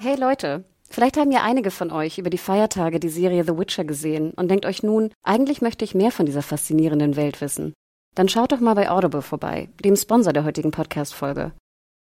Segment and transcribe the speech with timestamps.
[0.00, 3.84] Hey Leute, vielleicht haben ja einige von euch über die Feiertage die Serie The Witcher
[3.84, 7.74] gesehen und denkt euch nun, eigentlich möchte ich mehr von dieser faszinierenden Welt wissen.
[8.14, 11.52] Dann schaut doch mal bei Audible vorbei, dem Sponsor der heutigen Podcast-Folge.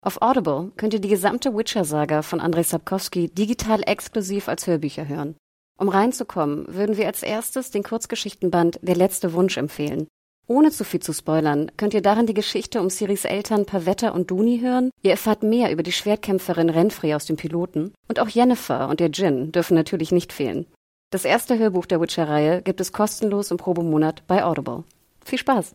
[0.02, 5.36] Auf Audible könnt ihr die gesamte Witcher-Saga von Andrei Sapkowski digital exklusiv als Hörbücher hören.
[5.80, 10.08] Um reinzukommen, würden wir als erstes den Kurzgeschichtenband Der letzte Wunsch empfehlen.
[10.48, 14.32] Ohne zu viel zu spoilern, könnt ihr darin die Geschichte um Siris Eltern Pavetta und
[14.32, 14.92] Duni hören.
[15.02, 17.94] Ihr erfahrt mehr über die Schwertkämpferin Renfrey aus dem Piloten.
[18.08, 20.66] Und auch Jennifer und ihr Jin dürfen natürlich nicht fehlen.
[21.12, 24.84] Das erste Hörbuch der Witcher-Reihe gibt es kostenlos im Probemonat bei Audible.
[25.26, 25.74] Viel Spaß!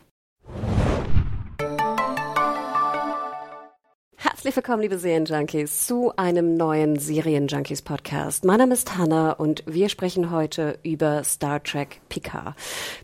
[4.24, 8.44] Herzlich willkommen, liebe Serienjunkies, zu einem neuen Serienjunkies-Podcast.
[8.44, 12.54] Mein Name ist Hannah und wir sprechen heute über Star Trek Picard.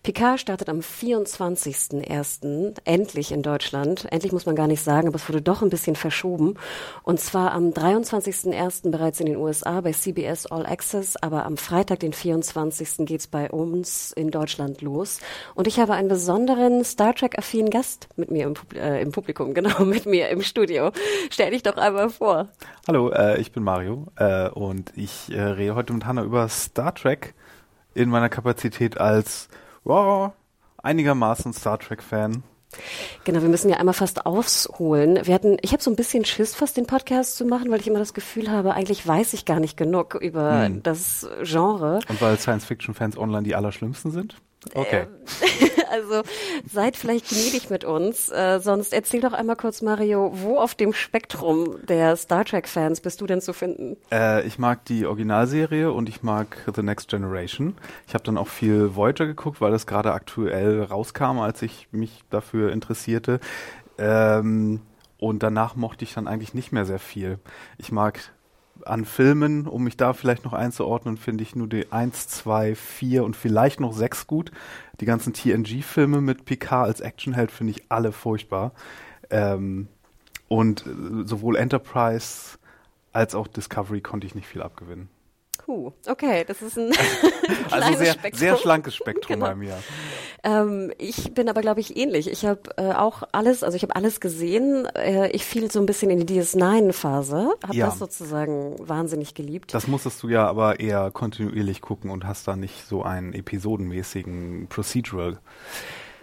[0.04, 2.76] Picard startet am 24.01.
[2.84, 4.06] endlich in Deutschland.
[4.12, 6.54] Endlich muss man gar nicht sagen, aber es wurde doch ein bisschen verschoben.
[7.02, 8.92] Und zwar am 23.01.
[8.92, 13.06] bereits in den USA bei CBS All Access, aber am Freitag, den 24.
[13.06, 15.18] geht's bei uns in Deutschland los.
[15.56, 19.84] Und ich habe einen besonderen Star Trek-affinen Gast mit mir im, äh, im Publikum, genau,
[19.84, 20.92] mit mir im Studio.
[21.30, 22.48] Stell dich doch einmal vor.
[22.86, 26.94] Hallo, äh, ich bin Mario äh, und ich äh, rede heute mit Hanna über Star
[26.94, 27.34] Trek
[27.94, 29.48] in meiner Kapazität als
[29.84, 30.32] wow,
[30.82, 32.42] einigermaßen Star Trek-Fan.
[33.24, 35.20] Genau, wir müssen ja einmal fast ausholen.
[35.24, 37.88] Wir hatten, ich habe so ein bisschen Schiss, fast den Podcast zu machen, weil ich
[37.88, 40.82] immer das Gefühl habe, eigentlich weiß ich gar nicht genug über hm.
[40.82, 42.00] das Genre.
[42.08, 44.36] Und weil Science-Fiction-Fans online die allerschlimmsten sind?
[44.74, 45.02] Okay.
[45.02, 46.22] Ähm, also
[46.70, 48.30] seid vielleicht gnädig mit uns.
[48.30, 53.20] Äh, sonst erzähl doch einmal kurz, Mario, wo auf dem Spektrum der Star Trek-Fans bist
[53.20, 53.96] du denn zu finden?
[54.12, 57.76] Äh, ich mag die Originalserie und ich mag The Next Generation.
[58.06, 62.22] Ich habe dann auch viel Voyager geguckt, weil das gerade aktuell rauskam, als ich mich
[62.30, 63.40] dafür interessierte.
[63.98, 64.80] Ähm,
[65.18, 67.38] und danach mochte ich dann eigentlich nicht mehr sehr viel.
[67.76, 68.20] Ich mag
[68.84, 73.24] an Filmen, um mich da vielleicht noch einzuordnen, finde ich nur die 1, 2, 4
[73.24, 74.50] und vielleicht noch 6 gut.
[75.00, 78.72] Die ganzen TNG-Filme mit Picard als Actionheld finde ich alle furchtbar.
[79.30, 79.88] Ähm,
[80.48, 82.58] und äh, sowohl Enterprise
[83.12, 85.08] als auch Discovery konnte ich nicht viel abgewinnen.
[85.68, 86.90] Puh, okay, das ist ein
[87.70, 88.38] also sehr, Spektrum.
[88.38, 89.48] sehr schlankes Spektrum genau.
[89.48, 89.76] bei mir.
[90.42, 92.30] Ähm, ich bin aber, glaube ich, ähnlich.
[92.30, 94.86] Ich habe äh, auch alles, also ich habe alles gesehen.
[94.94, 97.84] Äh, ich fiel so ein bisschen in die DS9-Phase, habe ja.
[97.84, 99.74] das sozusagen wahnsinnig geliebt.
[99.74, 104.68] Das musstest du ja aber eher kontinuierlich gucken und hast da nicht so einen episodenmäßigen
[104.70, 105.38] Procedural.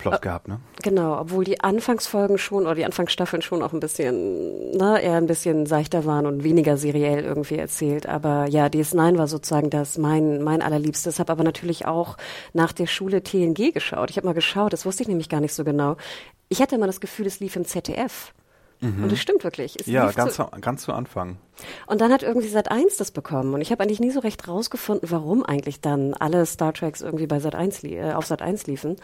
[0.10, 0.60] Plot gehabt, ne?
[0.82, 5.28] Genau, obwohl die Anfangsfolgen schon oder die Anfangsstaffeln schon auch ein bisschen, ne, eher ein
[5.28, 8.08] bisschen seichter waren und weniger seriell irgendwie erzählt.
[8.08, 11.20] Aber ja, DS9 war sozusagen das mein, mein allerliebstes.
[11.20, 12.18] Habe aber natürlich auch
[12.54, 14.10] nach der Schule TNG geschaut.
[14.10, 15.98] Ich habe mal geschaut, das wusste ich nämlich gar nicht so genau.
[16.50, 18.34] Ich hatte immer das Gefühl, es lief im ZDF.
[18.82, 19.04] Mhm.
[19.04, 19.76] Und das stimmt wirklich.
[19.80, 21.38] Es ja, ganz zu, ganz zu Anfang.
[21.88, 23.54] Und dann hat irgendwie Sat 1 das bekommen.
[23.54, 27.28] Und ich habe eigentlich nie so recht rausgefunden, warum eigentlich dann alle Star Treks irgendwie
[27.28, 28.98] bei Sat 1 äh, auf Sat 1 liefen.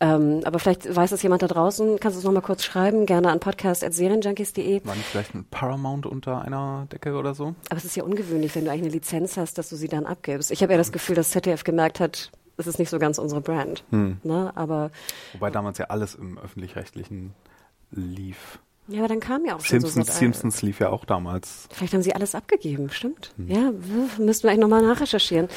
[0.00, 1.98] Ähm, aber vielleicht weiß es jemand da draußen.
[2.00, 3.06] Kannst du es nochmal kurz schreiben?
[3.06, 4.86] Gerne an podcast.serienjunkies.de.
[4.86, 7.54] War nicht vielleicht ein Paramount unter einer Decke oder so?
[7.68, 10.06] Aber es ist ja ungewöhnlich, wenn du eigentlich eine Lizenz hast, dass du sie dann
[10.06, 10.50] abgibst.
[10.50, 13.40] Ich habe ja das Gefühl, dass ZDF gemerkt hat, es ist nicht so ganz unsere
[13.40, 13.84] Brand.
[13.90, 14.18] Hm.
[14.22, 14.52] Ne?
[14.54, 14.90] Aber,
[15.34, 17.34] Wobei damals ja alles im öffentlich-rechtlichen
[17.90, 18.60] lief.
[18.88, 21.68] Ja, aber dann kam ja auch Simpsons, schon so Simpsons lief ja auch damals.
[21.72, 23.32] Vielleicht haben sie alles abgegeben, stimmt.
[23.36, 23.48] Hm.
[23.48, 23.72] Ja,
[24.18, 25.48] müssten wir eigentlich nochmal nachrecherchieren.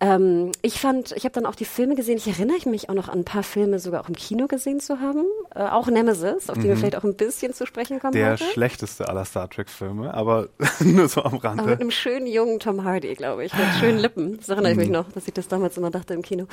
[0.00, 2.18] Ähm, ich fand, ich habe dann auch die Filme gesehen.
[2.18, 5.00] Ich erinnere mich auch noch an ein paar Filme sogar auch im Kino gesehen zu
[5.00, 5.24] haben.
[5.54, 6.68] Äh, auch Nemesis, auf die mhm.
[6.68, 8.44] wir vielleicht auch ein bisschen zu sprechen kommen Der heute.
[8.44, 10.48] schlechteste aller Star Trek-Filme, aber
[10.80, 11.62] nur so am Rande.
[11.62, 14.36] Aber mit einem schönen jungen Tom Hardy, glaube ich, mit schönen Lippen.
[14.36, 14.94] Das erinnere ich mich mhm.
[14.94, 16.46] noch, dass ich das damals immer dachte im Kino.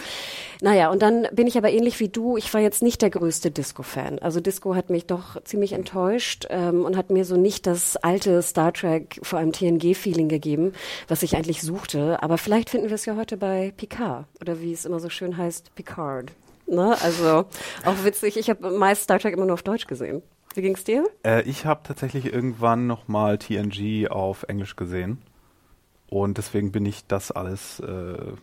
[0.62, 2.36] Naja, und dann bin ich aber ähnlich wie du.
[2.36, 4.18] Ich war jetzt nicht der größte Disco-Fan.
[4.20, 6.15] Also Disco hat mich doch ziemlich enttäuscht.
[6.50, 10.74] Ähm, und hat mir so nicht das alte Star Trek, vor allem TNG-Feeling gegeben,
[11.08, 12.22] was ich eigentlich suchte.
[12.22, 15.38] Aber vielleicht finden wir es ja heute bei Picard oder wie es immer so schön
[15.38, 16.32] heißt, Picard.
[16.68, 16.98] Ne?
[17.02, 17.46] Also
[17.86, 20.22] auch witzig, ich habe meist Star Trek immer nur auf Deutsch gesehen.
[20.56, 21.06] Wie ging's dir?
[21.24, 25.22] Äh, ich habe tatsächlich irgendwann nochmal TNG auf Englisch gesehen.
[26.08, 28.34] Und deswegen bin ich das alles, äh,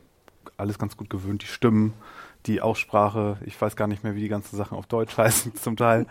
[0.56, 1.42] alles ganz gut gewöhnt.
[1.42, 1.94] Die Stimmen,
[2.46, 5.76] die Aussprache, ich weiß gar nicht mehr, wie die ganzen Sachen auf Deutsch heißen zum
[5.76, 6.06] Teil.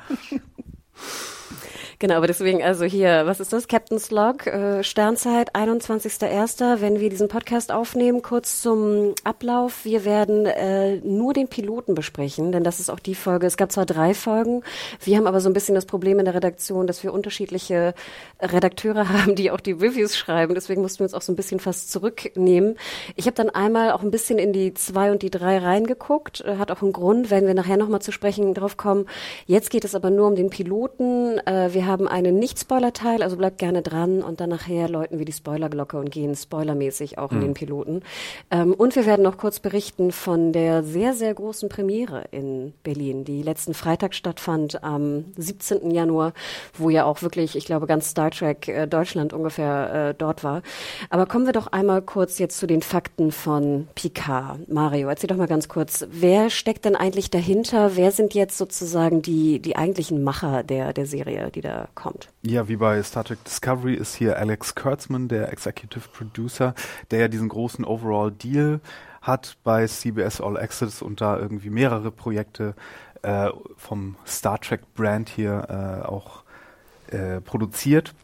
[2.01, 3.67] Genau, aber deswegen, also hier, was ist das?
[3.67, 9.85] Captain's Log, äh, Sternzeit, 21.01., wenn wir diesen Podcast aufnehmen, kurz zum Ablauf.
[9.85, 13.45] Wir werden äh, nur den Piloten besprechen, denn das ist auch die Folge.
[13.45, 14.63] Es gab zwar drei Folgen,
[15.03, 17.93] wir haben aber so ein bisschen das Problem in der Redaktion, dass wir unterschiedliche
[18.39, 20.55] Redakteure haben, die auch die Reviews schreiben.
[20.55, 22.79] Deswegen mussten wir uns auch so ein bisschen fast zurücknehmen.
[23.15, 26.41] Ich habe dann einmal auch ein bisschen in die zwei und die drei reingeguckt.
[26.41, 29.05] Äh, hat auch einen Grund, werden wir nachher nochmal zu sprechen drauf kommen.
[29.45, 31.37] Jetzt geht es aber nur um den Piloten.
[31.45, 35.31] Äh, wir haben einen Nicht-Spoiler-Teil, also bleibt gerne dran und dann nachher läuten wir die
[35.31, 37.37] Spoilerglocke und gehen spoilermäßig auch mhm.
[37.37, 38.01] in den Piloten.
[38.49, 43.25] Ähm, und wir werden noch kurz berichten von der sehr, sehr großen Premiere in Berlin,
[43.25, 45.91] die letzten Freitag stattfand am 17.
[45.91, 46.33] Januar,
[46.77, 50.61] wo ja auch wirklich, ich glaube, ganz Star Trek äh, Deutschland ungefähr äh, dort war.
[51.09, 54.69] Aber kommen wir doch einmal kurz jetzt zu den Fakten von Picard.
[54.69, 57.95] Mario, erzähl doch mal ganz kurz, wer steckt denn eigentlich dahinter?
[57.95, 62.29] Wer sind jetzt sozusagen die, die eigentlichen Macher der, der Serie, die da kommt.
[62.41, 66.73] Ja, wie bei Star Trek Discovery ist hier Alex Kurtzman, der Executive Producer,
[67.11, 68.81] der ja diesen großen Overall Deal
[69.21, 72.75] hat bei CBS All Access und da irgendwie mehrere Projekte
[73.21, 76.43] äh, vom Star Trek Brand hier äh, auch
[77.07, 78.15] äh, produziert.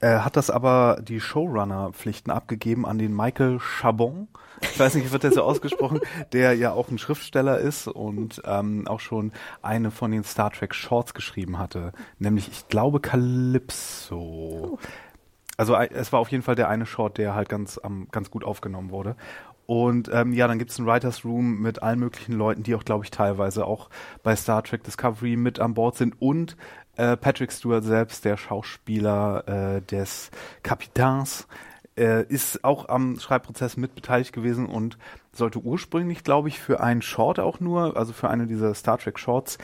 [0.00, 4.28] Er hat das aber die Showrunner-Pflichten abgegeben an den Michael Chabon.
[4.60, 6.00] Ich weiß nicht, wird der so ausgesprochen,
[6.32, 9.32] der ja auch ein Schriftsteller ist und ähm, auch schon
[9.62, 14.78] eine von den Star Trek Shorts geschrieben hatte, nämlich ich glaube Calypso.
[15.56, 18.44] Also es war auf jeden Fall der eine Short, der halt ganz, um, ganz gut
[18.44, 19.16] aufgenommen wurde.
[19.66, 23.04] Und ähm, ja, dann gibt's ein Writers Room mit allen möglichen Leuten, die auch, glaube
[23.04, 23.90] ich, teilweise auch
[24.22, 26.56] bei Star Trek Discovery mit an Bord sind und
[26.96, 30.30] äh, Patrick Stewart selbst, der Schauspieler äh, des
[30.62, 31.48] Kapitäns,
[31.96, 34.98] äh, ist auch am Schreibprozess mit beteiligt gewesen und
[35.32, 39.18] sollte ursprünglich, glaube ich, für einen Short auch nur, also für eine dieser Star Trek
[39.18, 39.58] Shorts,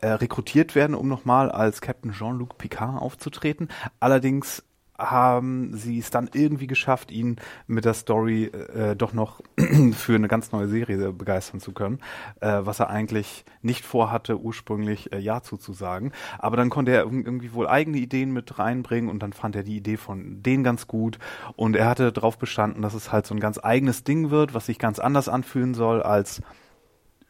[0.00, 3.68] äh, rekrutiert werden, um nochmal als Captain Jean-Luc Picard aufzutreten.
[4.00, 4.62] Allerdings
[4.98, 9.40] haben sie es dann irgendwie geschafft, ihn mit der Story äh, doch noch
[9.92, 12.00] für eine ganz neue Serie begeistern zu können,
[12.40, 16.12] äh, was er eigentlich nicht vorhatte, ursprünglich äh, Ja zuzusagen.
[16.38, 19.76] Aber dann konnte er irgendwie wohl eigene Ideen mit reinbringen und dann fand er die
[19.76, 21.18] Idee von denen ganz gut
[21.56, 24.66] und er hatte darauf bestanden, dass es halt so ein ganz eigenes Ding wird, was
[24.66, 26.42] sich ganz anders anfühlen soll als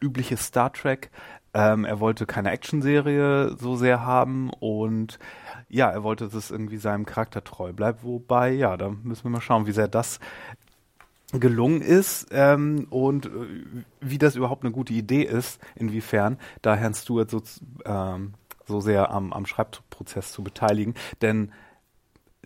[0.01, 1.09] übliches Star Trek.
[1.53, 5.17] Ähm, er wollte keine Actionserie so sehr haben und
[5.69, 8.03] ja, er wollte, dass es irgendwie seinem Charakter treu bleibt.
[8.03, 10.19] Wobei, ja, da müssen wir mal schauen, wie sehr das
[11.33, 13.29] gelungen ist ähm, und äh,
[13.99, 17.41] wie das überhaupt eine gute Idee ist, inwiefern da Herrn Stewart so,
[17.83, 18.33] ähm,
[18.65, 20.93] so sehr am, am Schreibprozess zu beteiligen.
[21.21, 21.51] Denn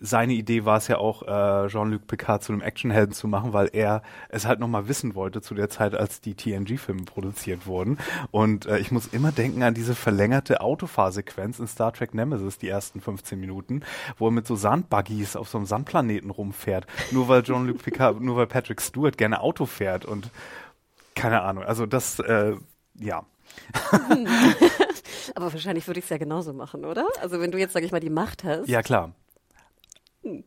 [0.02, 3.70] seine Idee war es ja auch, äh, Jean-Luc Picard zu einem Actionhelden zu machen, weil
[3.72, 7.98] er es halt nochmal wissen wollte zu der Zeit, als die TNG-Filme produziert wurden.
[8.32, 12.68] Und äh, ich muss immer denken an diese verlängerte Autofahrsequenz in Star Trek Nemesis, die
[12.68, 13.82] ersten 15 Minuten,
[14.18, 16.86] wo er mit so Sandbuggies auf so einem Sandplaneten rumfährt.
[17.12, 20.30] Nur weil Jean-Luc Picard, nur weil Patrick Stewart gerne Auto fährt und
[21.14, 21.62] keine Ahnung.
[21.64, 22.56] Also das, äh,
[22.98, 23.24] ja.
[25.34, 27.06] Aber wahrscheinlich würde ich es ja genauso machen, oder?
[27.20, 28.68] Also wenn du jetzt, sag ich mal, die Macht hast.
[28.68, 29.12] Ja, klar.
[30.22, 30.44] Hm.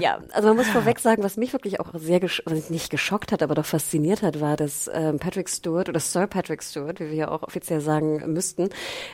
[0.00, 3.32] ja, also man muss vorweg sagen, was mich wirklich auch sehr, gesch was nicht geschockt
[3.32, 7.08] hat, aber doch fasziniert hat, war, dass ähm, Patrick Stewart oder Sir Patrick Stewart, wie
[7.08, 8.68] wir ja auch offiziell sagen müssten,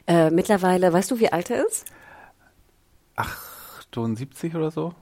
[0.09, 1.87] äh, mittlerweile, weißt du, wie alt er ist?
[3.17, 4.95] 78 oder so?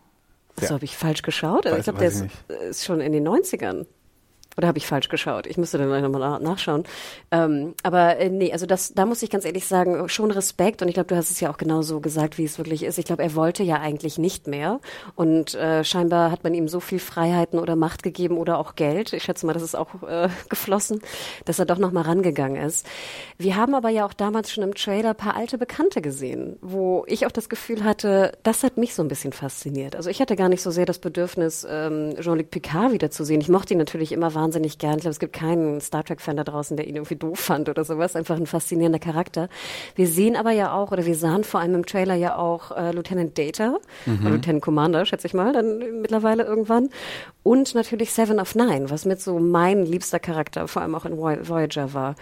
[0.57, 0.71] So ja.
[0.73, 1.67] habe ich falsch geschaut.
[1.67, 2.27] Also ich glaube, der ist,
[2.69, 3.87] ist, schon in den 90ern.
[4.57, 5.47] Oder habe ich falsch geschaut?
[5.47, 6.85] Ich müsste dann nochmal nachschauen.
[7.31, 10.83] Ähm, aber äh, nee, also das, da muss ich ganz ehrlich sagen, schon Respekt.
[10.83, 12.99] Und ich glaube, du hast es ja auch genauso gesagt, wie es wirklich ist.
[12.99, 14.81] Ich glaube, er wollte ja eigentlich nicht mehr.
[15.15, 19.13] Und äh, scheinbar hat man ihm so viel Freiheiten oder Macht gegeben oder auch Geld.
[19.13, 21.01] Ich schätze mal, das ist auch äh, geflossen,
[21.45, 22.87] dass er doch nochmal rangegangen ist.
[23.39, 27.27] Wir haben aber ja auch damals schon im Trailer paar alte Bekannte gesehen, wo ich
[27.27, 29.97] auch das Gefühl hatte, das hat mich so ein bisschen fasziniert.
[29.97, 33.41] Also ich hatte gar nicht so sehr das Bedürfnis, ähm, Jean-Luc Picard wiederzusehen.
[33.41, 34.95] Ich mochte ihn natürlich immer wahnsinnig gern.
[34.95, 37.85] Ich glaube, es gibt keinen Star Trek-Fan da draußen, der ihn irgendwie doof fand oder
[37.85, 38.17] sowas.
[38.17, 39.49] Einfach ein faszinierender Charakter.
[39.95, 42.93] Wir sehen aber ja auch, oder wir sahen vor allem im Trailer ja auch äh,
[42.93, 44.27] Lieutenant Data, mhm.
[44.27, 46.89] Lieutenant Commander, schätze ich mal, dann mittlerweile irgendwann.
[47.43, 51.17] Und natürlich Seven of Nine, was mit so mein liebster Charakter, vor allem auch in
[51.17, 52.15] Voyager war.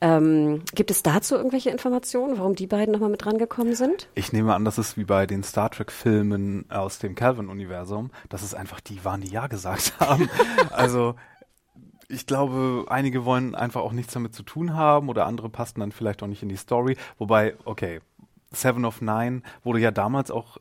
[0.00, 4.08] Ähm, gibt es dazu irgendwelche Informationen, warum die beiden nochmal mit rangekommen sind?
[4.14, 8.52] Ich nehme an, dass es wie bei den Star Trek-Filmen aus dem Calvin-Universum, dass es
[8.52, 10.28] einfach die waren, die Ja gesagt haben.
[10.70, 11.14] also
[12.08, 15.92] ich glaube, einige wollen einfach auch nichts damit zu tun haben oder andere passen dann
[15.92, 16.96] vielleicht auch nicht in die Story.
[17.18, 18.00] Wobei, okay,
[18.52, 20.58] Seven of Nine wurde ja damals auch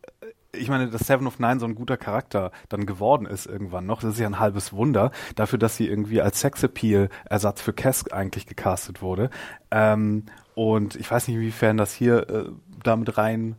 [0.57, 4.01] ich meine, dass Seven of Nine so ein guter Charakter dann geworden ist irgendwann noch,
[4.01, 8.45] das ist ja ein halbes Wunder, dafür, dass sie irgendwie als Sexappeal-Ersatz für Cass eigentlich
[8.45, 9.29] gecastet wurde.
[9.71, 10.23] Ähm,
[10.53, 12.45] und ich weiß nicht, inwiefern das hier äh,
[12.83, 13.55] damit rein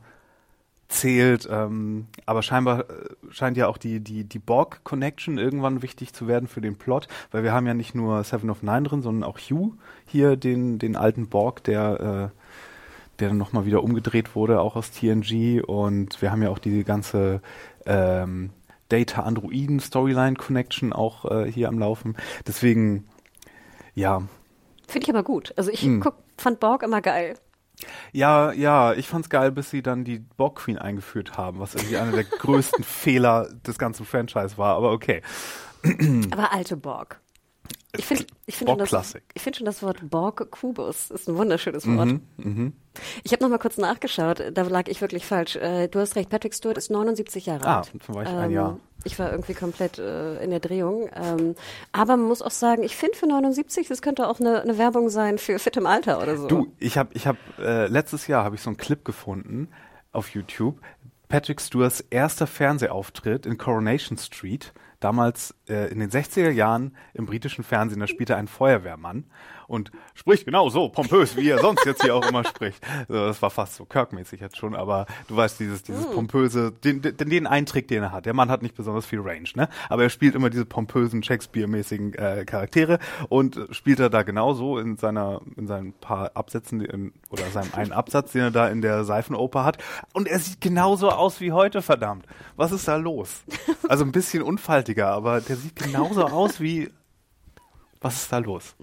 [0.88, 2.84] zählt, ähm, aber scheinbar äh,
[3.30, 7.42] scheint ja auch die, die, die Borg-Connection irgendwann wichtig zu werden für den Plot, weil
[7.42, 9.74] wir haben ja nicht nur Seven of Nine drin, sondern auch Hugh
[10.06, 12.36] hier, den, den alten Borg, der äh,
[13.18, 15.62] der dann nochmal wieder umgedreht wurde, auch aus TNG.
[15.64, 17.40] Und wir haben ja auch diese ganze
[17.86, 18.50] ähm,
[18.88, 22.16] Data-Androiden-Storyline-Connection auch äh, hier am Laufen.
[22.46, 23.08] Deswegen,
[23.94, 24.22] ja.
[24.86, 25.54] Finde ich aber gut.
[25.56, 26.00] Also ich hm.
[26.00, 27.38] guck, fand Borg immer geil.
[28.12, 31.96] Ja, ja, ich fand's geil, bis sie dann die Borg Queen eingeführt haben, was irgendwie
[31.98, 35.22] einer der größten Fehler des ganzen Franchise war, aber okay.
[36.30, 37.20] aber alte Borg.
[37.96, 41.86] Ich finde ich find schon, das, ich find schon das Wort Borg-Kubus ist ein wunderschönes
[41.86, 42.06] Wort.
[42.06, 42.72] Mhm, mh.
[43.24, 45.56] Ich habe noch mal kurz nachgeschaut, da lag ich wirklich falsch.
[45.56, 47.92] Äh, du hast recht, Patrick Stewart ist 79 Jahre ah, alt.
[47.94, 48.80] Ah, war ich ähm, ein Jahr.
[49.04, 51.08] Ich war irgendwie komplett äh, in der Drehung.
[51.14, 51.54] Ähm,
[51.92, 55.08] aber man muss auch sagen, ich finde für 79, das könnte auch eine, eine Werbung
[55.08, 56.48] sein für Fit im Alter oder so.
[56.48, 59.68] Du, ich habe ich hab, äh, letztes Jahr habe ich so einen Clip gefunden
[60.12, 60.80] auf YouTube.
[61.28, 67.64] Patrick Stewarts erster Fernsehauftritt in Coronation Street damals äh, in den 60er Jahren im britischen
[67.64, 69.24] Fernsehen, da spielte ein Feuerwehrmann
[69.68, 72.84] und spricht genau so pompös, wie er sonst jetzt hier auch immer spricht.
[73.08, 76.12] Also das war fast so Kirk-mäßig jetzt schon, aber du weißt, dieses, dieses mm.
[76.12, 78.26] pompöse, den, den, den einen Trick, den er hat.
[78.26, 79.68] Der Mann hat nicht besonders viel Range, ne?
[79.88, 84.96] Aber er spielt immer diese pompösen Shakespeare-mäßigen äh, Charaktere und spielt er da genauso in
[84.96, 89.04] seiner, in seinen paar Absätzen in, oder seinem einen Absatz, den er da in der
[89.04, 89.78] Seifenoper hat.
[90.12, 92.26] Und er sieht genauso aus wie heute, verdammt.
[92.56, 93.44] Was ist da los?
[93.88, 96.90] Also ein bisschen unfaltiger, aber der sieht genauso aus wie
[98.06, 98.74] was ist da los?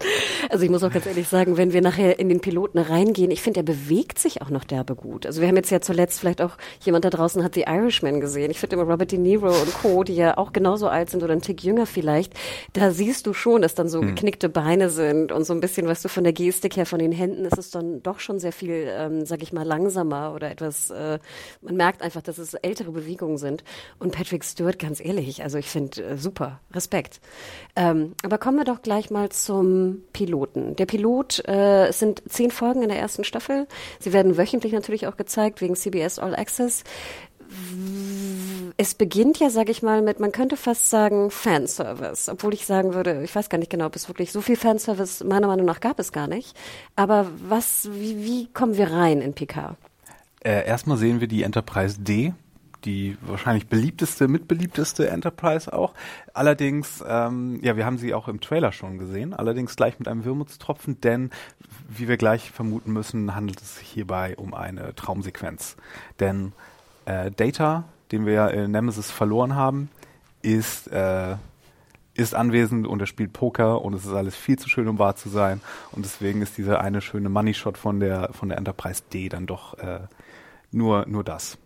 [0.50, 3.42] Also ich muss auch ganz ehrlich sagen, wenn wir nachher in den Piloten reingehen, ich
[3.42, 5.26] finde, er bewegt sich auch noch derbe gut.
[5.26, 8.52] Also wir haben jetzt ja zuletzt vielleicht auch jemand da draußen hat The Irishman gesehen.
[8.52, 11.34] Ich finde immer Robert De Niro und Co., die ja auch genauso alt sind oder
[11.34, 12.34] ein Tick jünger vielleicht,
[12.74, 14.10] da siehst du schon, dass dann so hm.
[14.10, 17.12] geknickte Beine sind und so ein bisschen, weißt du, von der Gestik her, von den
[17.14, 20.90] Händen ist es dann doch schon sehr viel, ähm, sag ich mal, langsamer oder etwas,
[20.90, 21.20] äh,
[21.62, 23.64] man merkt einfach, dass es ältere Bewegungen sind.
[24.00, 27.22] Und Patrick Stewart, ganz ehrlich, also ich finde äh, super, Respekt.
[27.76, 30.76] Ähm, aber kommen wir doch gleich mal zum Piloten.
[30.76, 33.68] Der Pilot, äh, es sind zehn Folgen in der ersten Staffel.
[34.00, 36.84] Sie werden wöchentlich natürlich auch gezeigt wegen CBS All Access.
[38.78, 42.30] Es beginnt ja, sage ich mal, mit, man könnte fast sagen, Fanservice.
[42.30, 45.24] Obwohl ich sagen würde, ich weiß gar nicht genau, ob es wirklich so viel Fanservice
[45.24, 46.58] meiner Meinung nach gab es gar nicht.
[46.96, 49.78] Aber was, wie, wie kommen wir rein in PK?
[50.44, 52.34] Äh, erstmal sehen wir die Enterprise D,
[52.86, 55.94] die wahrscheinlich beliebteste, mitbeliebteste Enterprise auch.
[56.34, 60.26] Allerdings, ähm, ja, wir haben sie auch im Trailer schon gesehen, allerdings gleich mit einem
[60.26, 61.32] Wirmutstropfen, denn
[61.90, 65.76] wie wir gleich vermuten müssen, handelt es sich hierbei um eine Traumsequenz.
[66.20, 66.54] Denn
[67.06, 69.90] äh, Data, den wir ja in Nemesis verloren haben,
[70.42, 71.36] ist äh,
[72.16, 75.16] ist anwesend und er spielt Poker und es ist alles viel zu schön, um wahr
[75.16, 75.62] zu sein.
[75.92, 79.48] Und deswegen ist dieser eine schöne Money Shot von der von der Enterprise D dann
[79.48, 80.02] doch äh,
[80.72, 81.58] nur nur das.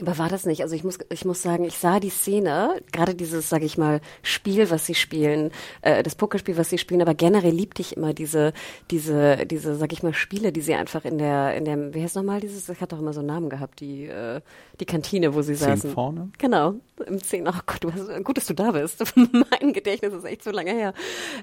[0.00, 0.62] Aber war das nicht?
[0.62, 4.00] Also ich muss, ich muss sagen, ich sah die Szene, gerade dieses, sage ich mal,
[4.22, 5.50] Spiel, was sie spielen,
[5.82, 8.52] äh, das Pokerspiel, was sie spielen, aber generell liebte ich immer diese,
[8.90, 12.16] diese, diese, sag ich mal, Spiele, die sie einfach in der, in der, wie heißt
[12.16, 14.40] nochmal dieses, das hat doch immer so einen Namen gehabt, die, äh,
[14.78, 15.90] die Kantine, wo sie Zehn saßen.
[15.90, 16.30] vorne?
[16.38, 16.74] Genau,
[17.06, 17.46] im Zehn.
[17.46, 19.04] Oh Gott, du hast, gut, dass du da bist.
[19.16, 20.94] mein Gedächtnis ist echt so lange her.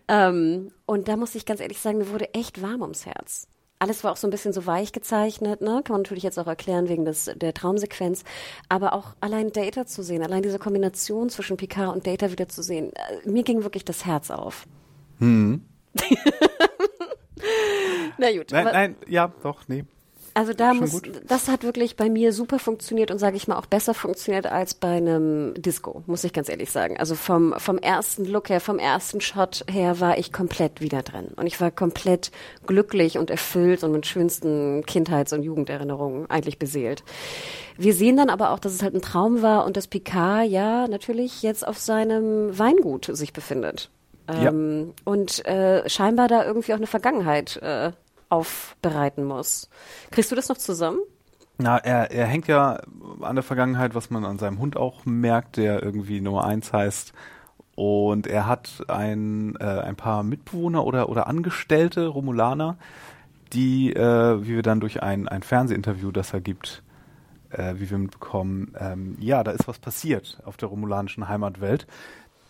[0.08, 3.48] Ähm, und da muss ich ganz ehrlich sagen, mir wurde echt warm ums Herz
[3.80, 5.82] alles war auch so ein bisschen so weich gezeichnet, ne?
[5.84, 8.24] Kann man natürlich jetzt auch erklären wegen des, der Traumsequenz.
[8.70, 12.64] Aber auch allein Data zu sehen, allein diese Kombination zwischen Picard und Data wieder zu
[12.64, 14.66] sehen, äh, mir ging wirklich das Herz auf.
[15.20, 15.64] Hm.
[18.18, 18.52] Na gut.
[18.52, 19.86] Nein, nein, ja, doch, nee.
[20.38, 23.66] Also da muss, das hat wirklich bei mir super funktioniert und sage ich mal auch
[23.66, 26.96] besser funktioniert als bei einem Disco, muss ich ganz ehrlich sagen.
[27.00, 31.30] Also vom, vom ersten Look her, vom ersten Shot her war ich komplett wieder drin.
[31.38, 32.30] Und ich war komplett
[32.68, 37.04] glücklich und erfüllt und mit schönsten Kindheits- und Jugenderinnerungen eigentlich beseelt.
[37.76, 40.88] Wir sehen dann aber auch, dass es halt ein Traum war und dass Picard ja
[40.88, 43.90] natürlich jetzt auf seinem Weingut sich befindet.
[44.30, 44.50] Ja.
[44.50, 47.92] Ähm, und äh, scheinbar da irgendwie auch eine Vergangenheit äh,
[48.30, 49.70] aufbereiten muss.
[50.12, 51.00] Kriegst du das noch zusammen?
[51.60, 52.80] Na, er, er hängt ja
[53.22, 57.14] an der Vergangenheit, was man an seinem Hund auch merkt, der irgendwie Nummer eins heißt.
[57.76, 62.78] Und er hat ein, äh, ein paar Mitbewohner oder, oder Angestellte, Romulaner,
[63.54, 66.84] die, äh, wie wir dann durch ein, ein Fernsehinterview, das er gibt,
[67.50, 71.88] äh, wie wir mitbekommen, ähm, ja, da ist was passiert auf der romulanischen Heimatwelt.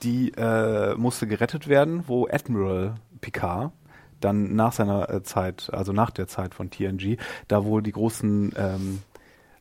[0.03, 3.71] Die äh, musste gerettet werden, wo Admiral Picard
[4.19, 8.53] dann nach seiner äh, Zeit, also nach der Zeit von TNG, da wohl die großen
[8.57, 9.01] ähm,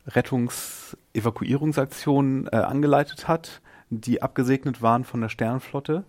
[0.06, 3.60] Rettungs-Evakuierungsaktionen äh, angeleitet hat,
[3.90, 6.04] die abgesegnet waren von der Sternenflotte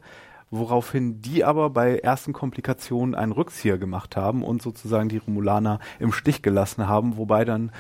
[0.49, 6.13] woraufhin die aber bei ersten Komplikationen einen Rückzieher gemacht haben und sozusagen die Romulaner im
[6.13, 7.71] Stich gelassen haben, wobei dann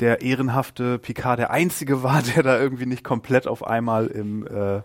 [0.00, 4.82] der ehrenhafte Picard der einzige war, der da irgendwie nicht komplett auf einmal im äh,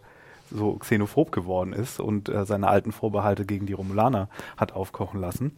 [0.52, 5.58] so xenophob geworden ist und äh, seine alten Vorbehalte gegen die Romulaner hat aufkochen lassen.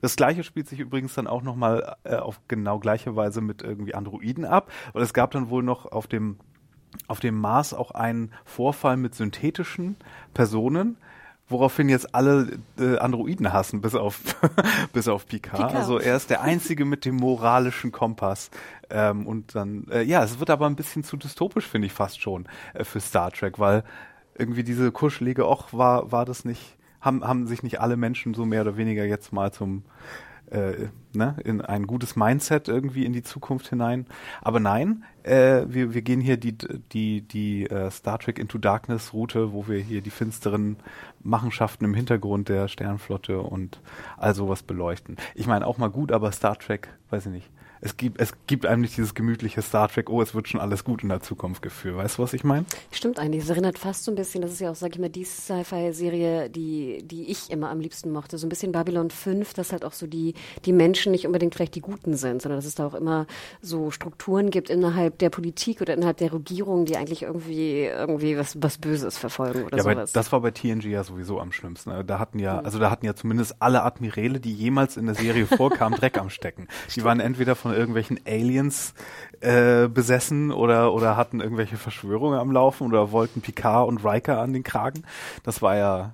[0.00, 3.94] Das gleiche spielt sich übrigens dann auch nochmal äh, auf genau gleiche Weise mit irgendwie
[3.94, 4.70] Androiden ab.
[4.92, 6.38] Und es gab dann wohl noch auf dem
[7.06, 9.96] auf dem Mars auch einen Vorfall mit synthetischen
[10.32, 10.96] Personen,
[11.46, 14.20] woraufhin jetzt alle äh, Androiden hassen, bis auf
[14.92, 15.56] bis auf Picard.
[15.56, 15.74] Picard.
[15.74, 18.50] Also er ist der einzige mit dem moralischen Kompass.
[18.90, 22.20] Ähm, und dann, äh, ja, es wird aber ein bisschen zu dystopisch, finde ich fast
[22.20, 23.84] schon äh, für Star Trek, weil
[24.38, 28.46] irgendwie diese kuschelige, och, war war das nicht, haben haben sich nicht alle Menschen so
[28.46, 29.82] mehr oder weniger jetzt mal zum
[30.50, 34.06] äh, ne, in ein gutes Mindset irgendwie in die Zukunft hinein.
[34.40, 36.56] Aber nein, äh, wir, wir gehen hier die,
[36.92, 40.76] die, die uh, Star Trek Into Darkness Route, wo wir hier die finsteren
[41.20, 43.80] Machenschaften im Hintergrund der Sternflotte und
[44.16, 45.16] all sowas beleuchten.
[45.34, 48.66] Ich meine auch mal gut, aber Star Trek, weiß ich nicht es gibt, es gibt
[48.66, 51.62] einem nicht dieses gemütliche Star Trek, oh, es wird schon alles gut in der Zukunft
[51.62, 51.96] Gefühl.
[51.96, 52.66] Weißt du, was ich meine?
[52.90, 53.44] Stimmt eigentlich.
[53.44, 56.50] Es erinnert fast so ein bisschen, das ist ja auch, sag ich mal, die Sci-Fi-Serie,
[56.50, 58.38] die, die ich immer am liebsten mochte.
[58.38, 61.74] So ein bisschen Babylon 5, dass halt auch so die, die Menschen nicht unbedingt vielleicht
[61.74, 63.26] die Guten sind, sondern dass es da auch immer
[63.60, 68.56] so Strukturen gibt innerhalb der Politik oder innerhalb der Regierung, die eigentlich irgendwie, irgendwie was,
[68.60, 70.12] was Böses verfolgen oder ja, sowas.
[70.12, 72.06] das war bei TNG ja sowieso am schlimmsten.
[72.06, 75.46] Da hatten ja, also da hatten ja zumindest alle Admiräle, die jemals in der Serie
[75.46, 76.68] vorkamen, Dreck am Stecken.
[76.94, 78.94] Die waren entweder von von irgendwelchen Aliens
[79.40, 84.52] äh, besessen oder, oder hatten irgendwelche Verschwörungen am Laufen oder wollten Picard und Riker an
[84.52, 85.02] den Kragen.
[85.44, 86.12] Das war ja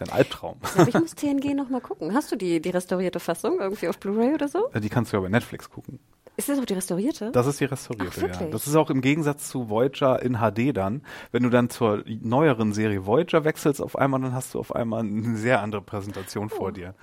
[0.00, 0.56] ja ein Albtraum.
[0.86, 2.14] ich muss TNG noch mal gucken.
[2.14, 4.70] Hast du die, die restaurierte Fassung irgendwie auf Blu-ray oder so?
[4.74, 5.98] Die kannst du ja bei Netflix gucken.
[6.36, 7.32] Ist das auch die restaurierte?
[7.32, 8.46] Das ist die restaurierte, Ach, ja.
[8.46, 11.02] Das ist auch im Gegensatz zu Voyager in HD dann.
[11.32, 15.00] Wenn du dann zur neueren Serie Voyager wechselst auf einmal, dann hast du auf einmal
[15.00, 16.56] eine sehr andere Präsentation oh.
[16.56, 16.94] vor dir.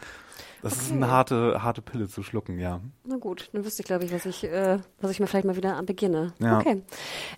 [0.66, 0.82] Das okay.
[0.82, 2.82] ist eine harte, harte Pille zu schlucken, ja.
[3.04, 5.56] Na gut, dann wüsste ich, glaube ich, was ich, äh, was ich mir vielleicht mal
[5.56, 6.34] wieder beginne.
[6.40, 6.58] Ja.
[6.58, 6.82] Okay.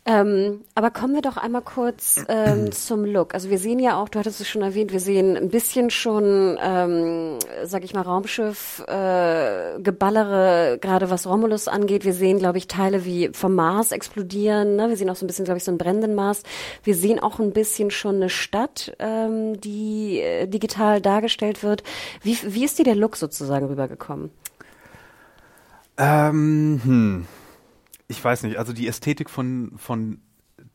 [0.05, 3.33] Ähm, aber kommen wir doch einmal kurz ähm, zum Look.
[3.33, 6.57] Also wir sehen ja auch, du hattest es schon erwähnt, wir sehen ein bisschen schon,
[6.61, 12.05] ähm, sag ich mal, Raumschiff, äh, Geballere, gerade was Romulus angeht.
[12.05, 14.77] Wir sehen, glaube ich, Teile wie vom Mars explodieren.
[14.77, 14.87] Ne?
[14.87, 16.43] Wir sehen auch so ein bisschen, glaube ich, so einen brennenden Mars.
[16.81, 21.83] Wir sehen auch ein bisschen schon eine Stadt, ähm, die äh, digital dargestellt wird.
[22.21, 24.31] Wie, wie ist dir der Look sozusagen rübergekommen?
[25.97, 27.27] Ähm, hm.
[28.07, 28.57] Ich weiß nicht.
[28.57, 30.21] Also die Ästhetik von, von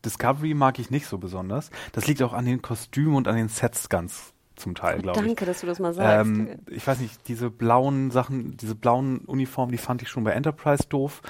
[0.04, 1.70] Discovery mag ich nicht so besonders.
[1.92, 5.26] Das liegt auch an den Kostümen und an den Sets ganz zum Teil, glaube ich.
[5.26, 6.28] Danke, dass du das mal sagst.
[6.28, 10.32] Ähm, ich weiß nicht, diese blauen Sachen, diese blauen Uniformen, die fand ich schon bei
[10.32, 11.22] Enterprise doof.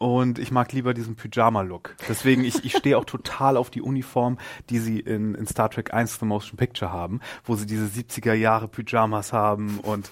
[0.00, 1.94] Und ich mag lieber diesen Pyjama-Look.
[2.08, 4.38] Deswegen, ich, ich stehe auch total auf die Uniform,
[4.70, 8.32] die sie in, in Star Trek 1 The Motion Picture haben, wo sie diese 70er
[8.32, 10.10] Jahre Pyjamas haben und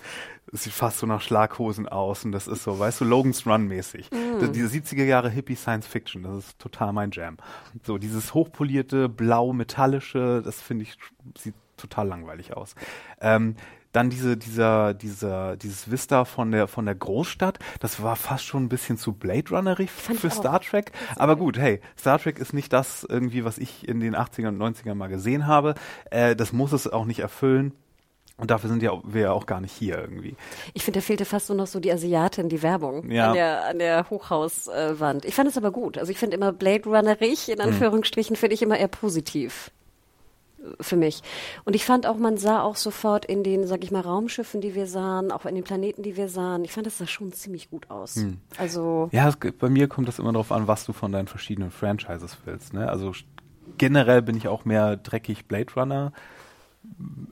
[0.53, 3.67] es sieht fast so nach Schlaghosen aus und das ist so, weißt du, Logan's Run
[3.67, 4.11] mäßig.
[4.11, 4.53] Mm.
[4.53, 7.39] Diese 70er Jahre Hippie Science Fiction, das ist total mein Jam.
[7.83, 10.99] So, dieses hochpolierte, blau, metallische, das finde ich,
[11.39, 12.75] sieht total langweilig aus.
[13.23, 13.57] Ähm,
[13.93, 18.65] dann diese, dieser, dieser, dieses Vista von der, von der Großstadt, das war fast schon
[18.65, 20.93] ein bisschen zu Blade Runnerig für Star Trek.
[21.17, 24.59] Aber gut, hey, Star Trek ist nicht das irgendwie, was ich in den 80ern und
[24.59, 25.75] 90ern mal gesehen habe.
[26.11, 27.73] Äh, das muss es auch nicht erfüllen.
[28.37, 30.37] Und dafür sind ja wir ja auch gar nicht hier irgendwie.
[30.73, 33.29] Ich finde, da fehlte fast nur noch so die Asiatin, die Werbung ja.
[33.29, 35.25] an der, an der Hochhauswand.
[35.25, 35.99] ich fand es aber gut.
[35.99, 37.69] Also ich finde immer Blade Runnerig, in hm.
[37.69, 39.73] Anführungsstrichen, finde ich immer eher positiv
[40.81, 41.23] für mich.
[41.65, 44.75] Und ich fand auch, man sah auch sofort in den, sag ich mal, Raumschiffen, die
[44.75, 47.71] wir sahen, auch in den Planeten, die wir sahen, ich fand, das sah schon ziemlich
[47.71, 48.17] gut aus.
[48.17, 48.39] Hm.
[48.57, 49.09] Also.
[49.13, 52.37] Ja, es, bei mir kommt das immer darauf an, was du von deinen verschiedenen Franchises
[52.45, 52.73] willst.
[52.73, 52.89] Ne?
[52.89, 53.13] Also
[53.77, 56.13] generell bin ich auch mehr dreckig Blade Runner,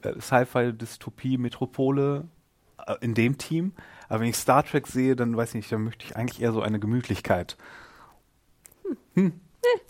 [0.03, 2.25] äh, Sci-Fi, Dystopie, Metropole
[2.87, 3.73] äh, in dem Team.
[4.09, 6.53] Aber wenn ich Star Trek sehe, dann weiß ich nicht, dann möchte ich eigentlich eher
[6.53, 7.57] so eine Gemütlichkeit.
[8.85, 8.97] Hm.
[9.15, 9.33] hm.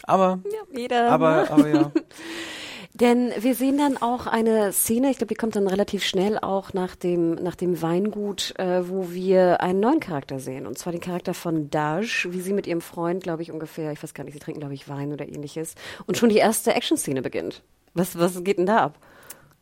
[0.04, 1.10] Aber, ja, jeder.
[1.10, 1.92] aber, aber ja.
[3.00, 6.72] Denn wir sehen dann auch eine Szene, ich glaube, die kommt dann relativ schnell auch
[6.72, 10.66] nach dem, nach dem Weingut, äh, wo wir einen neuen Charakter sehen.
[10.66, 14.02] Und zwar den Charakter von Daj, wie sie mit ihrem Freund, glaube ich, ungefähr, ich
[14.02, 15.74] weiß gar nicht, sie trinken, glaube ich, Wein oder ähnliches.
[16.06, 17.62] Und schon die erste Action-Szene beginnt.
[17.92, 18.98] Was, was geht denn da ab?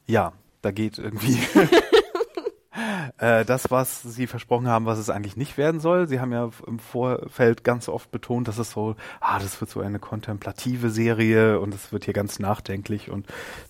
[0.07, 1.37] Ja, da geht irgendwie
[3.19, 6.09] äh, das, was sie versprochen haben, was es eigentlich nicht werden soll.
[6.09, 9.81] Sie haben ja im Vorfeld ganz oft betont, dass es so, ah, das wird so
[9.81, 13.27] eine kontemplative Serie und es wird hier ganz nachdenklich und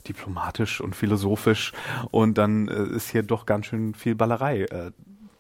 [0.09, 1.73] diplomatisch und philosophisch
[2.11, 4.91] und dann äh, ist hier doch ganz schön viel Ballerei äh,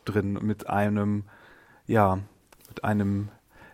[0.05, 1.25] drin mit einem,
[1.87, 2.19] ja,
[2.69, 3.29] mit einem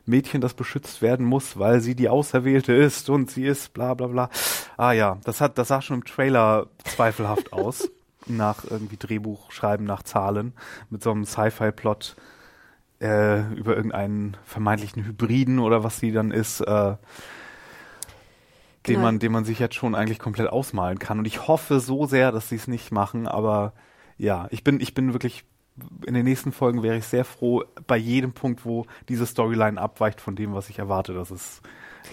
[0.07, 4.09] Mädchen, das beschützt werden muss, weil sie die Auserwählte ist und sie ist bla bla
[4.09, 4.31] bla.
[4.77, 7.89] Ah ja, das hat, das sah schon im Trailer zweifelhaft aus.
[8.27, 10.53] Nach irgendwie Drehbuch schreiben nach Zahlen
[10.91, 12.17] mit so einem Sci-Fi-Plot
[13.01, 16.61] äh, über irgendeinen vermeintlichen Hybriden oder was sie dann ist.
[16.61, 16.97] Äh,
[18.87, 19.07] den Genau.
[19.07, 21.19] man, den man sich jetzt schon eigentlich komplett ausmalen kann.
[21.19, 23.73] Und ich hoffe so sehr, dass sie es nicht machen, aber
[24.17, 25.45] ja, ich bin, ich bin wirklich,
[26.07, 30.21] in den nächsten Folgen wäre ich sehr froh, bei jedem Punkt, wo diese Storyline abweicht
[30.21, 31.61] von dem, was ich erwarte, das ist,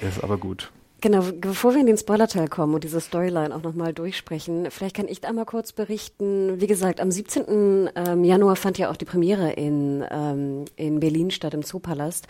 [0.01, 0.71] ist aber gut.
[0.99, 5.07] Genau, bevor wir in den Spoilerteil kommen und diese Storyline auch nochmal durchsprechen, vielleicht kann
[5.07, 6.59] ich einmal kurz berichten.
[6.59, 7.89] Wie gesagt, am 17.
[7.95, 12.25] ähm, Januar fand ja auch die Premiere in, ähm, in Berlin statt, im Zoopalast.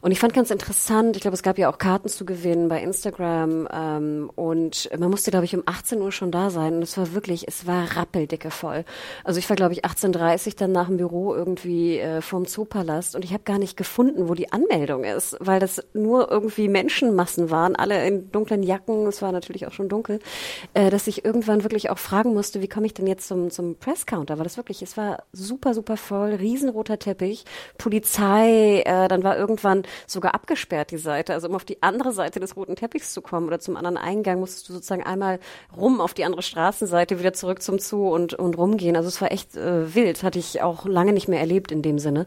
[0.00, 2.80] Und ich fand ganz interessant, ich glaube, es gab ja auch Karten zu gewinnen bei
[2.80, 6.96] Instagram ähm, und man musste, glaube ich, um 18 Uhr schon da sein und es
[6.96, 8.84] war wirklich, es war rappeldicke voll.
[9.24, 13.24] Also ich war, glaube ich, 18.30 dann nach dem Büro irgendwie äh, vorm Zoopalast und
[13.24, 17.74] ich habe gar nicht gefunden, wo die Anmeldung ist, weil das nur irgendwie Menschenmassen waren,
[17.74, 20.20] alle in dunklen Jacken, es war natürlich auch schon dunkel,
[20.74, 23.76] äh, dass ich irgendwann wirklich auch fragen musste, wie komme ich denn jetzt zum, zum
[23.76, 27.44] Presscounter, weil das wirklich, es war super, super voll, riesenroter Teppich,
[27.76, 32.40] Polizei, äh, dann war irgendwann sogar abgesperrt die Seite, also um auf die andere Seite
[32.40, 35.38] des roten Teppichs zu kommen oder zum anderen Eingang musstest du sozusagen einmal
[35.76, 39.32] rum auf die andere Straßenseite, wieder zurück zum Zoo und, und rumgehen, also es war
[39.32, 42.26] echt äh, wild, hatte ich auch lange nicht mehr erlebt in dem Sinne.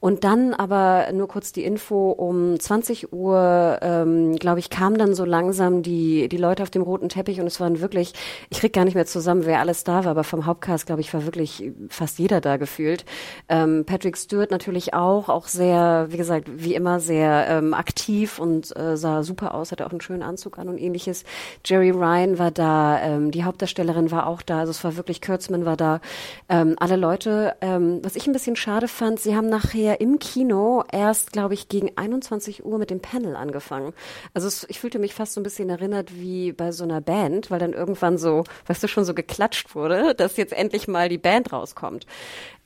[0.00, 5.07] Und dann aber nur kurz die Info, um 20 Uhr, ähm, glaube ich, kam dann
[5.14, 8.12] so langsam die, die Leute auf dem roten Teppich und es waren wirklich,
[8.50, 11.12] ich krieg gar nicht mehr zusammen, wer alles da war, aber vom Hauptcast, glaube ich,
[11.14, 13.04] war wirklich fast jeder da gefühlt.
[13.48, 18.76] Ähm, Patrick Stewart natürlich auch, auch sehr, wie gesagt, wie immer sehr ähm, aktiv und
[18.76, 21.24] äh, sah super aus, hatte auch einen schönen Anzug an und ähnliches.
[21.64, 25.64] Jerry Ryan war da, ähm, die Hauptdarstellerin war auch da, also es war wirklich, Kurtzman
[25.64, 26.00] war da,
[26.48, 27.56] ähm, alle Leute.
[27.60, 31.68] Ähm, was ich ein bisschen schade fand, sie haben nachher im Kino erst, glaube ich,
[31.68, 33.92] gegen 21 Uhr mit dem Panel angefangen.
[34.34, 37.50] Also es, ich fühlte mich fast so ein bisschen erinnert wie bei so einer Band,
[37.50, 41.18] weil dann irgendwann so, weißt du, schon so geklatscht wurde, dass jetzt endlich mal die
[41.18, 42.06] Band rauskommt.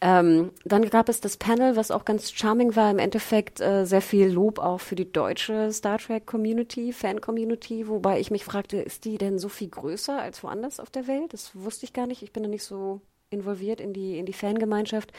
[0.01, 2.91] Ähm, dann gab es das Panel, was auch ganz charming war.
[2.91, 7.87] Im Endeffekt äh, sehr viel Lob auch für die deutsche Star Trek Community, Fan Community,
[7.89, 11.33] wobei ich mich fragte, ist die denn so viel größer als woanders auf der Welt?
[11.33, 12.23] Das wusste ich gar nicht.
[12.23, 13.01] Ich bin da nicht so
[13.33, 15.13] involviert in die in die Fangemeinschaft.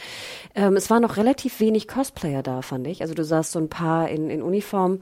[0.56, 3.02] Ähm, es waren noch relativ wenig Cosplayer da, fand ich.
[3.02, 5.00] Also du sahst so ein paar in, in Uniform.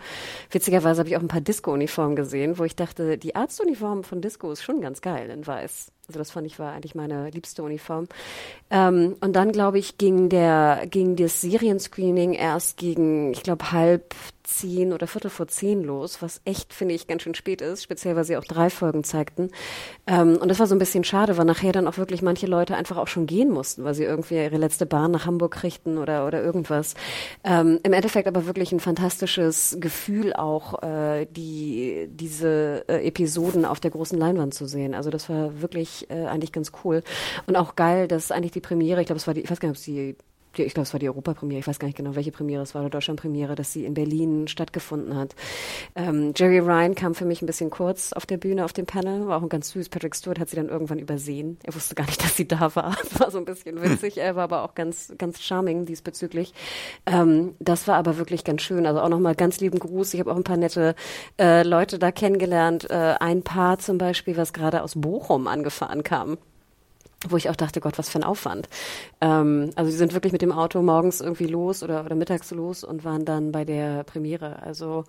[0.50, 4.52] Witzigerweise habe ich auch ein paar Disco-Uniformen gesehen, wo ich dachte, die Arztuniform von Disco
[4.52, 5.92] ist schon ganz geil in Weiß.
[6.08, 8.08] Also das fand ich war eigentlich meine liebste Uniform.
[8.70, 14.14] Ähm, und dann glaube ich ging der ging das Serienscreening erst gegen ich glaube halb
[14.58, 18.16] zehn oder viertel vor zehn los, was echt finde ich ganz schön spät ist, speziell
[18.16, 19.50] weil sie auch drei Folgen zeigten.
[20.08, 22.76] Ähm, und das war so ein bisschen schade, weil nachher dann auch wirklich manche Leute
[22.76, 26.28] einfach auch schon gehen mussten, weil sie irgendwie ihre letzte Bahn nach Hamburg kriegten oder
[26.28, 26.96] oder irgendwas.
[27.44, 33.80] Ähm, Im Endeffekt aber wirklich ein fantastisches Gefühl auch äh, die diese äh, Episoden auf
[33.80, 34.94] der großen Leinwand zu sehen.
[34.94, 37.04] Also das war wirklich äh, eigentlich ganz cool
[37.48, 39.70] und auch geil, dass eigentlich die Premiere, ich glaube es war die, ich weiß gar
[39.70, 40.16] nicht, ob es die
[40.58, 42.76] die, ich glaube, es war die Europapremiere, ich weiß gar nicht genau, welche Premiere es
[42.76, 45.36] war, oder Deutschlandpremiere, dass sie in Berlin stattgefunden hat.
[45.96, 49.28] Ähm, Jerry Ryan kam für mich ein bisschen kurz auf der Bühne, auf dem Panel,
[49.28, 49.90] war auch ganz süß.
[49.90, 51.58] Patrick Stewart hat sie dann irgendwann übersehen.
[51.64, 52.96] Er wusste gar nicht, dass sie da war.
[53.02, 56.54] Das war so ein bisschen witzig, er war aber auch ganz, ganz charming diesbezüglich.
[57.06, 58.86] Ähm, das war aber wirklich ganz schön.
[58.86, 60.14] Also auch nochmal ganz lieben Gruß.
[60.14, 60.96] Ich habe auch ein paar nette
[61.40, 62.90] äh, Leute da kennengelernt.
[62.90, 66.38] Äh, ein Paar zum Beispiel, was gerade aus Bochum angefahren kam
[67.30, 68.68] wo ich auch dachte, Gott, was für ein Aufwand.
[69.22, 72.84] Ähm, also sie sind wirklich mit dem Auto morgens irgendwie los oder, oder mittags los
[72.84, 74.62] und waren dann bei der Premiere.
[74.64, 75.06] Also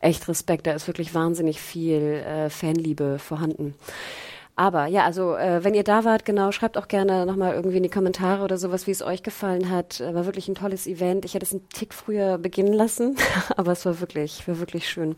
[0.00, 3.74] echt Respekt, da ist wirklich wahnsinnig viel äh, Fanliebe vorhanden.
[4.58, 7.82] Aber ja, also äh, wenn ihr da wart, genau, schreibt auch gerne nochmal irgendwie in
[7.82, 10.00] die Kommentare oder sowas, wie es euch gefallen hat.
[10.00, 11.26] Äh, War wirklich ein tolles Event.
[11.26, 13.16] Ich hätte es einen Tick früher beginnen lassen,
[13.56, 15.14] aber es war wirklich, war wirklich schön.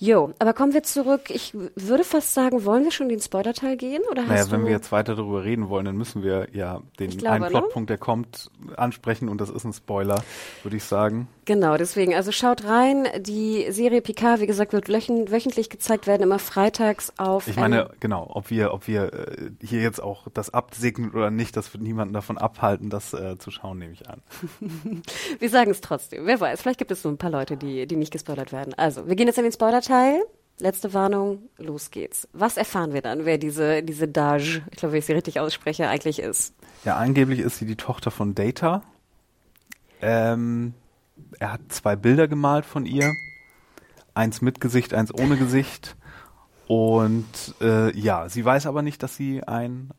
[0.00, 1.22] Jo, aber kommen wir zurück.
[1.28, 4.02] Ich würde fast sagen, wollen wir schon den Spoiler-Teil gehen?
[4.08, 7.10] Oder hast Naja, wenn wir jetzt weiter darüber reden wollen, dann müssen wir ja den
[7.10, 7.50] glaube, einen ne?
[7.50, 10.22] Plotpunkt, der kommt, ansprechen und das ist ein Spoiler,
[10.62, 11.26] würde ich sagen.
[11.48, 13.08] Genau, deswegen, also schaut rein.
[13.20, 17.48] Die Serie Picard, wie gesagt, wird löchen, wöchentlich gezeigt werden, immer freitags auf.
[17.48, 21.56] Ich meine, genau, ob wir, ob wir äh, hier jetzt auch das absegnen oder nicht,
[21.56, 24.20] das wird niemanden davon abhalten, das äh, zu schauen, nehme ich an.
[25.38, 26.26] Wir sagen es trotzdem.
[26.26, 28.74] Wer weiß, vielleicht gibt es so ein paar Leute, die, die nicht gespoilert werden.
[28.74, 30.22] Also, wir gehen jetzt in den Spoiler-Teil.
[30.58, 32.28] Letzte Warnung, los geht's.
[32.34, 35.88] Was erfahren wir dann, wer diese, diese Daj, ich glaube, wenn ich sie richtig ausspreche,
[35.88, 36.52] eigentlich ist?
[36.84, 38.82] Ja, angeblich ist sie die Tochter von Data.
[40.02, 40.74] Ähm,
[41.38, 43.14] er hat zwei Bilder gemalt von ihr.
[44.14, 45.96] Eins mit Gesicht, eins ohne Gesicht.
[46.66, 49.90] Und äh, ja, sie weiß aber nicht, dass sie ein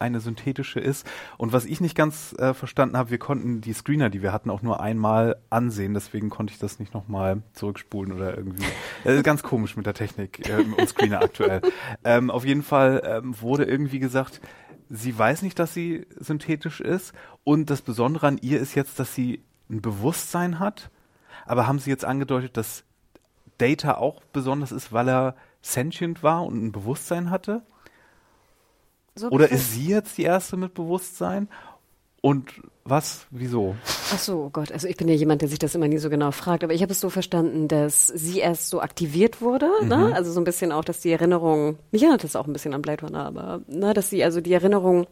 [0.00, 1.06] eine synthetische ist.
[1.36, 4.50] Und was ich nicht ganz äh, verstanden habe, wir konnten die Screener, die wir hatten,
[4.50, 5.94] auch nur einmal ansehen.
[5.94, 8.64] Deswegen konnte ich das nicht nochmal zurückspulen oder irgendwie.
[9.04, 11.60] Das ist ganz komisch mit der Technik äh, und Screener aktuell.
[12.02, 14.40] Ähm, auf jeden Fall ähm, wurde irgendwie gesagt,
[14.88, 17.12] sie weiß nicht, dass sie synthetisch ist.
[17.44, 20.90] Und das Besondere an ihr ist jetzt, dass sie ein Bewusstsein hat.
[21.46, 22.84] Aber haben sie jetzt angedeutet, dass
[23.58, 27.62] Data auch besonders ist, weil er sentient war und ein Bewusstsein hatte?
[29.14, 31.48] So Oder ist sie jetzt die erste mit Bewusstsein?
[32.22, 32.52] Und
[32.84, 33.26] was?
[33.30, 33.76] Wieso?
[34.12, 36.10] Ach so, oh Gott, also ich bin ja jemand, der sich das immer nie so
[36.10, 40.14] genau fragt, aber ich habe es so verstanden, dass sie erst so aktiviert wurde, ne?
[40.14, 42.82] also so ein bisschen auch, dass die Erinnerung, mich erinnert das auch ein bisschen an
[42.82, 45.06] Blade Runner, aber ne, dass sie, also die Erinnerungen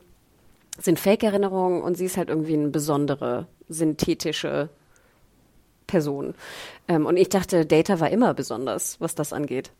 [0.78, 4.70] sind Fake-Erinnerungen und sie ist halt irgendwie eine besondere, synthetische
[5.86, 6.34] Person.
[6.86, 9.72] Ähm, und ich dachte, Data war immer besonders, was das angeht.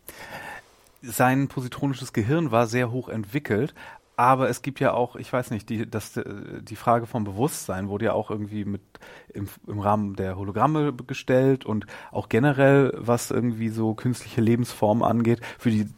[1.02, 3.74] Sein positronisches Gehirn war sehr hoch entwickelt,
[4.16, 6.24] aber es gibt ja auch, ich weiß nicht, die, das, äh,
[6.60, 8.82] die Frage vom Bewusstsein wurde ja auch irgendwie mit
[9.32, 15.40] im, im Rahmen der Hologramme gestellt und auch generell, was irgendwie so künstliche Lebensformen angeht,
[15.56, 15.88] für die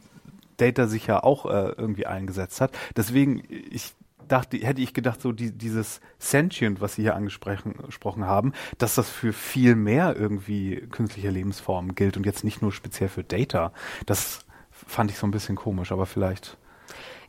[0.57, 2.77] Data sich ja auch äh, irgendwie eingesetzt hat.
[2.95, 3.95] Deswegen, ich
[4.31, 8.95] dachte, hätte ich gedacht, so die, dieses Sentient, was Sie hier angesprochen gesprochen haben, dass
[8.95, 13.71] das für viel mehr irgendwie künstliche Lebensformen gilt und jetzt nicht nur speziell für Data.
[14.05, 16.57] Das fand ich so ein bisschen komisch, aber vielleicht.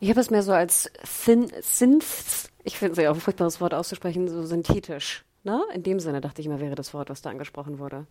[0.01, 0.91] Ich habe es mehr so als
[1.25, 5.25] Thin, Synth, ich finde es ja auch ein furchtbares Wort auszusprechen, so synthetisch.
[5.45, 5.61] Ne?
[5.75, 8.07] In dem Sinne dachte ich immer, wäre das Wort, was da angesprochen wurde.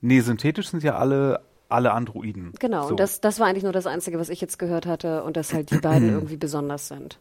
[0.00, 2.52] Nee, synthetisch sind ja alle, alle Androiden.
[2.58, 2.88] Genau, So.
[2.90, 5.52] und das, das war eigentlich nur das Einzige, was ich jetzt gehört hatte und dass
[5.52, 7.18] halt die beiden irgendwie besonders sind.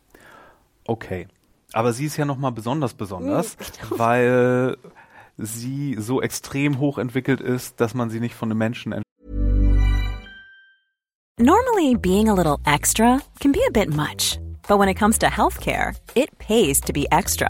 [0.92, 1.26] Okay.
[1.72, 4.78] Aber sie ist ja nochmal besonders besonders, Mm, weil
[5.38, 9.02] sie so extrem hoch entwickelt ist, dass man sie nicht von einem Menschen
[11.40, 15.28] Normally, being a little extra can be a bit much, but when it comes to
[15.28, 17.50] healthcare, it pays to be extra.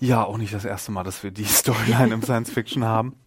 [0.00, 3.16] ja, auch nicht das erste Mal, dass wir die Storyline im Science Fiction haben.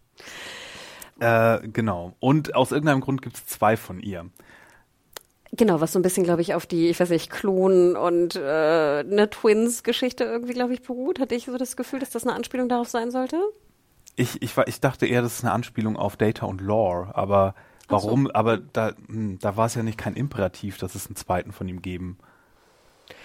[1.20, 2.16] Äh, genau.
[2.18, 4.28] Und aus irgendeinem Grund gibt es zwei von ihr.
[5.52, 8.40] Genau, was so ein bisschen, glaube ich, auf die, ich weiß nicht, Klon- und äh,
[8.40, 11.20] eine Twins-Geschichte irgendwie, glaube ich, beruht.
[11.20, 13.40] Hatte ich so das Gefühl, dass das eine Anspielung darauf sein sollte?
[14.16, 17.54] Ich, ich, ich dachte eher, das ist eine Anspielung auf Data und Lore, aber
[17.86, 18.28] warum?
[18.32, 21.68] Aber da, hm, da war es ja nicht kein Imperativ, dass es einen zweiten von
[21.68, 22.18] ihm geben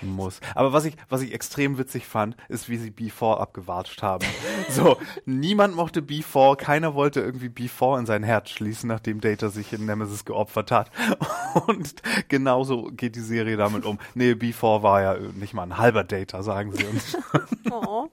[0.01, 0.39] muss.
[0.55, 4.25] Aber was ich, was ich extrem witzig fand, ist, wie sie B4 abgewatscht haben.
[4.69, 9.73] so, niemand mochte B4, keiner wollte irgendwie B4 in sein Herz schließen, nachdem Data sich
[9.73, 10.91] in Nemesis geopfert hat.
[11.67, 13.99] Und genauso geht die Serie damit um.
[14.15, 17.17] Nee, B4 war ja nicht mal ein halber Data, sagen sie uns.
[17.71, 18.09] Oh.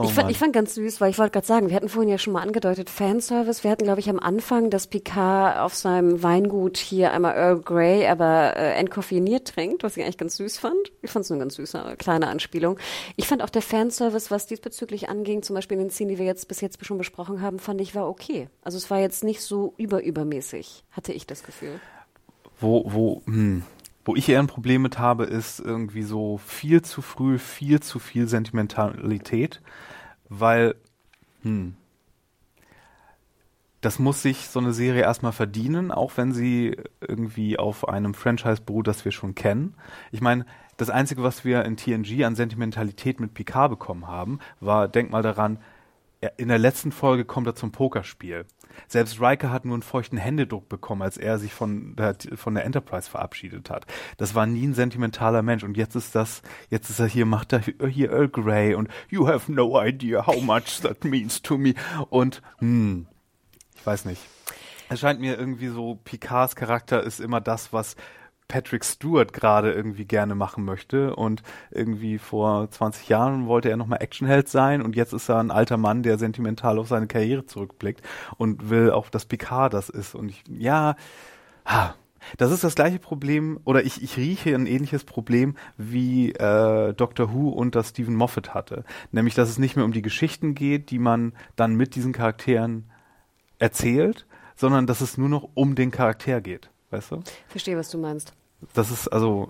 [0.00, 2.08] Oh ich, fand, ich fand ganz süß, weil ich wollte gerade sagen, wir hatten vorhin
[2.08, 3.64] ja schon mal angedeutet, Fanservice.
[3.64, 8.06] Wir hatten, glaube ich, am Anfang, dass Picard auf seinem Weingut hier einmal Earl Grey,
[8.06, 10.76] aber äh, entkoffeiniert trinkt, was ich eigentlich ganz süß fand.
[11.02, 12.78] Ich fand es eine ganz süße, kleine Anspielung.
[13.16, 16.26] Ich fand auch der Fanservice, was diesbezüglich anging, zum Beispiel in den Szenen, die wir
[16.26, 18.48] jetzt bis jetzt schon besprochen haben, fand ich war okay.
[18.62, 21.80] Also es war jetzt nicht so überübermäßig, hatte ich das Gefühl.
[22.60, 23.64] wo, wo, hm,
[24.08, 27.98] wo ich eher ein Problem mit habe, ist irgendwie so viel zu früh, viel zu
[27.98, 29.60] viel Sentimentalität,
[30.30, 30.76] weil,
[31.42, 31.76] hm,
[33.82, 36.74] das muss sich so eine Serie erstmal verdienen, auch wenn sie
[37.06, 39.74] irgendwie auf einem Franchise beruht, das wir schon kennen.
[40.10, 40.46] Ich meine,
[40.78, 45.22] das Einzige, was wir in TNG an Sentimentalität mit Picard bekommen haben, war, denk mal
[45.22, 45.58] daran,
[46.36, 48.44] in der letzten Folge kommt er zum Pokerspiel.
[48.86, 52.64] Selbst Riker hat nur einen feuchten Händedruck bekommen, als er sich von der, von der
[52.64, 53.86] Enterprise verabschiedet hat.
[54.16, 55.62] Das war nie ein sentimentaler Mensch.
[55.64, 59.28] Und jetzt ist das, jetzt ist er hier, macht er hier Earl Grey und you
[59.28, 61.74] have no idea how much that means to me.
[62.10, 63.06] Und, hm,
[63.76, 64.22] ich weiß nicht.
[64.90, 67.94] Es scheint mir irgendwie so, Picards Charakter ist immer das, was
[68.48, 71.14] Patrick Stewart gerade irgendwie gerne machen möchte.
[71.14, 75.50] Und irgendwie vor 20 Jahren wollte er nochmal Actionheld sein und jetzt ist er ein
[75.50, 78.02] alter Mann, der sentimental auf seine Karriere zurückblickt
[78.36, 80.14] und will auch, dass Picard das ist.
[80.14, 80.96] Und ich, ja,
[81.66, 81.94] ha,
[82.36, 87.32] das ist das gleiche Problem, oder ich, ich rieche ein ähnliches Problem, wie äh, Doctor
[87.32, 88.84] Who und das Stephen Moffat hatte.
[89.12, 92.90] Nämlich, dass es nicht mehr um die Geschichten geht, die man dann mit diesen Charakteren
[93.58, 96.70] erzählt, sondern dass es nur noch um den Charakter geht.
[96.90, 97.20] Weißt du?
[97.48, 98.32] Verstehe, was du meinst.
[98.74, 99.48] Das ist also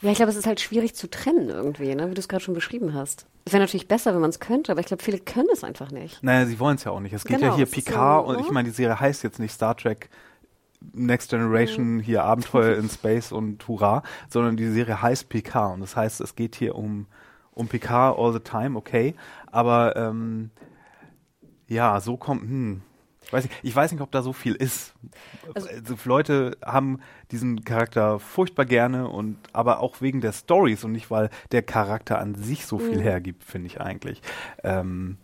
[0.00, 2.10] Ja, ich glaube, es ist halt schwierig zu trennen irgendwie, ne?
[2.10, 3.26] wie du es gerade schon beschrieben hast.
[3.44, 5.90] Es wäre natürlich besser, wenn man es könnte, aber ich glaube, viele können es einfach
[5.90, 6.22] nicht.
[6.22, 7.12] Naja, sie wollen es ja auch nicht.
[7.12, 8.52] Es geht Genau, ja hier Picard so, und ich ne?
[8.52, 10.10] meine, die Serie heißt jetzt nicht Star Trek
[10.92, 15.94] Next Generation, hier Abenteuer in Space und Hurra, sondern die Serie heißt Picard und das
[15.96, 17.06] heißt, es geht hier um,
[17.52, 19.14] um Picard all the time, okay,
[19.46, 20.50] aber ähm,
[21.68, 22.82] ja, so kommt, hm,
[23.32, 24.94] weiß, nicht, ich weiß nicht, ob da so viel ist.
[25.54, 30.92] Also- Also, Leute haben diesen Charakter furchtbar gerne und aber auch wegen der Stories und
[30.92, 34.20] nicht, weil der Charakter an sich so viel hergibt, finde ich eigentlich.
[34.62, 35.16] Ähm,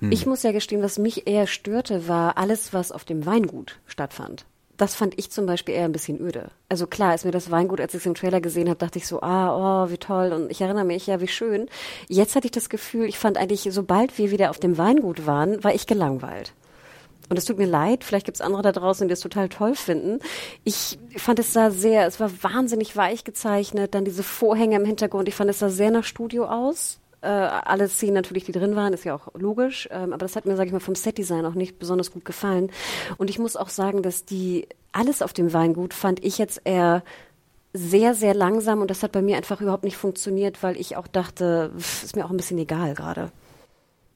[0.00, 0.10] hm.
[0.12, 4.46] Ich muss ja gestehen, was mich eher störte, war alles, was auf dem Weingut stattfand.
[4.76, 6.50] Das fand ich zum Beispiel eher ein bisschen öde.
[6.68, 9.06] Also klar, als mir das Weingut, als ich es im Trailer gesehen habe, dachte ich
[9.06, 10.32] so, ah, oh, wie toll.
[10.32, 11.68] Und ich erinnere mich, ja, wie schön.
[12.08, 15.62] Jetzt hatte ich das Gefühl, ich fand eigentlich, sobald wir wieder auf dem Weingut waren,
[15.62, 16.54] war ich gelangweilt.
[17.28, 19.74] Und es tut mir leid, vielleicht gibt es andere da draußen, die es total toll
[19.74, 20.20] finden.
[20.62, 25.28] Ich fand es sah sehr, es war wahnsinnig weich gezeichnet, dann diese Vorhänge im Hintergrund.
[25.28, 27.00] Ich fand es sah sehr nach Studio aus.
[27.22, 29.88] Äh, alle Szenen natürlich, die drin waren, ist ja auch logisch.
[29.90, 32.70] Ähm, aber das hat mir, sage ich mal, vom Setdesign auch nicht besonders gut gefallen.
[33.16, 37.02] Und ich muss auch sagen, dass die alles auf dem Weingut fand ich jetzt eher
[37.72, 41.08] sehr, sehr langsam und das hat bei mir einfach überhaupt nicht funktioniert, weil ich auch
[41.08, 43.32] dachte, pff, ist mir auch ein bisschen egal gerade.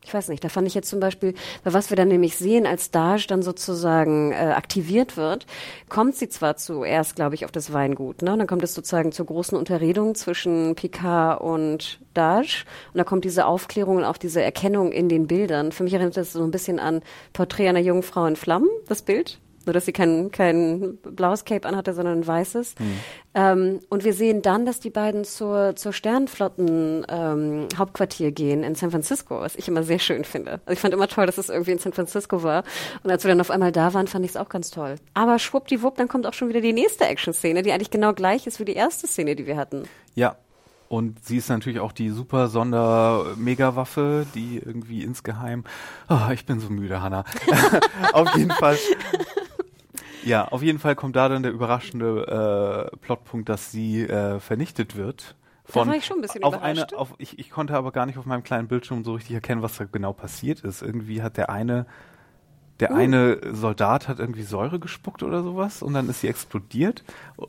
[0.09, 2.67] Ich weiß nicht, da fand ich jetzt zum Beispiel, bei was wir dann nämlich sehen,
[2.67, 5.45] als Dage dann sozusagen äh, aktiviert wird,
[5.91, 8.33] kommt sie zwar zuerst, glaube ich, auf das Weingut, ne?
[8.33, 12.65] Und dann kommt es sozusagen zur großen Unterredung zwischen Picard und Dage.
[12.95, 15.73] Und da kommt diese Aufklärung und auch diese Erkennung in den Bildern.
[15.73, 17.03] Für mich erinnert das so ein bisschen an
[17.35, 19.39] Porträt einer jungen Frau in Flammen, das Bild.
[19.69, 22.75] Nur, dass sie kein, kein blaues Cape anhatte, sondern ein weißes.
[23.35, 28.77] Ähm, und wir sehen dann, dass die beiden zur, zur Sternenflotten ähm, Hauptquartier gehen in
[28.77, 30.53] San Francisco, was ich immer sehr schön finde.
[30.65, 32.65] Also ich fand immer toll, dass es irgendwie in San Francisco war.
[33.03, 34.95] Und als wir dann auf einmal da waren, fand ich es auch ganz toll.
[35.13, 38.61] Aber schwuppdiwupp, dann kommt auch schon wieder die nächste Action-Szene, die eigentlich genau gleich ist
[38.61, 39.83] wie die erste Szene, die wir hatten.
[40.15, 40.37] Ja.
[40.89, 45.65] Und sie ist natürlich auch die super Sonder-Megawaffe, die irgendwie insgeheim.
[46.09, 47.25] Oh, ich bin so müde, Hanna.
[48.15, 48.79] auf jeden Fall.
[50.25, 54.97] Ja, auf jeden Fall kommt da dann der überraschende äh, Plotpunkt, dass sie äh, vernichtet
[54.97, 55.37] wird.
[55.73, 56.93] Da war ich schon ein bisschen auf überrascht.
[56.93, 59.63] Eine, auf, ich, ich konnte aber gar nicht auf meinem kleinen Bildschirm so richtig erkennen,
[59.63, 60.83] was da genau passiert ist.
[60.83, 61.87] Irgendwie hat der eine,
[62.81, 62.95] der Uh.
[62.95, 67.03] eine Soldat hat irgendwie Säure gespuckt oder sowas und dann ist sie explodiert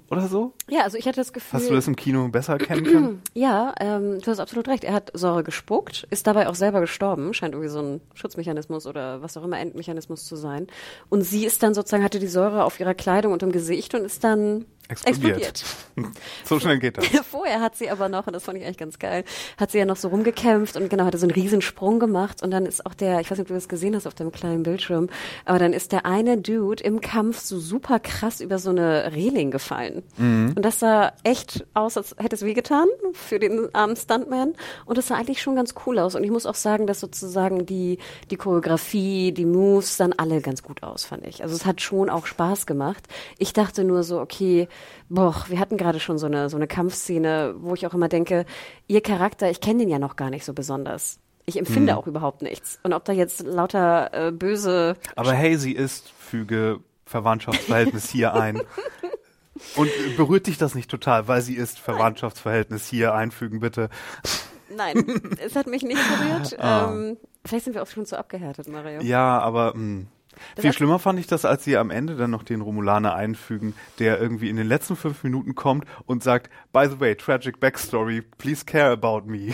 [0.10, 0.54] oder so.
[0.68, 1.60] Ja, also ich hatte das Gefühl.
[1.60, 3.22] Hast du das im Kino besser erkennen können?
[3.34, 4.84] Ja, ähm, du hast absolut recht.
[4.84, 9.22] Er hat Säure gespuckt, ist dabei auch selber gestorben, scheint irgendwie so ein Schutzmechanismus oder
[9.22, 10.68] was auch immer Endmechanismus zu sein.
[11.10, 14.04] Und sie ist dann sozusagen, hatte die Säure auf ihrer Kleidung und im Gesicht und
[14.04, 15.64] ist dann Explodiert.
[16.44, 17.06] so schnell geht das.
[17.30, 19.24] Vorher hat sie aber noch, und das fand ich eigentlich ganz geil,
[19.58, 22.66] hat sie ja noch so rumgekämpft und genau, hatte so einen Riesensprung gemacht und dann
[22.66, 25.10] ist auch der, ich weiß nicht, ob du das gesehen hast auf deinem kleinen Bildschirm,
[25.46, 29.52] aber dann ist der eine Dude im Kampf so super krass über so eine Reling
[29.52, 30.02] gefallen.
[30.56, 35.08] Und das sah echt aus, als hätte es wehgetan für den armen Stuntman und das
[35.08, 38.00] sah eigentlich schon ganz cool aus und ich muss auch sagen, dass sozusagen die,
[38.32, 41.44] die Choreografie, die Moves sahen alle ganz gut aus, fand ich.
[41.44, 43.04] Also es hat schon auch Spaß gemacht.
[43.38, 44.68] Ich dachte nur so, okay,
[45.10, 48.46] boah, wir hatten gerade schon so eine, so eine Kampfszene, wo ich auch immer denke,
[48.88, 51.20] ihr Charakter, ich kenne den ja noch gar nicht so besonders.
[51.46, 52.80] Ich empfinde auch überhaupt nichts.
[52.84, 58.62] Und ob da jetzt lauter äh, böse Aber hey, sie ist, füge Verwandtschaftsverhältnis hier ein.
[59.76, 63.90] Und berührt dich das nicht total, weil sie ist Verwandtschaftsverhältnis hier einfügen, bitte.
[64.74, 65.04] Nein,
[65.44, 66.58] es hat mich nicht berührt.
[66.60, 66.92] Ah.
[66.92, 69.02] Ähm, vielleicht sind wir auch schon zu abgehärtet, Mario.
[69.02, 70.06] Ja, aber mh.
[70.56, 73.74] Das viel schlimmer fand ich das, als sie am Ende dann noch den Romulaner einfügen,
[74.00, 78.22] der irgendwie in den letzten fünf Minuten kommt und sagt, by the way, tragic backstory,
[78.22, 79.54] please care about me.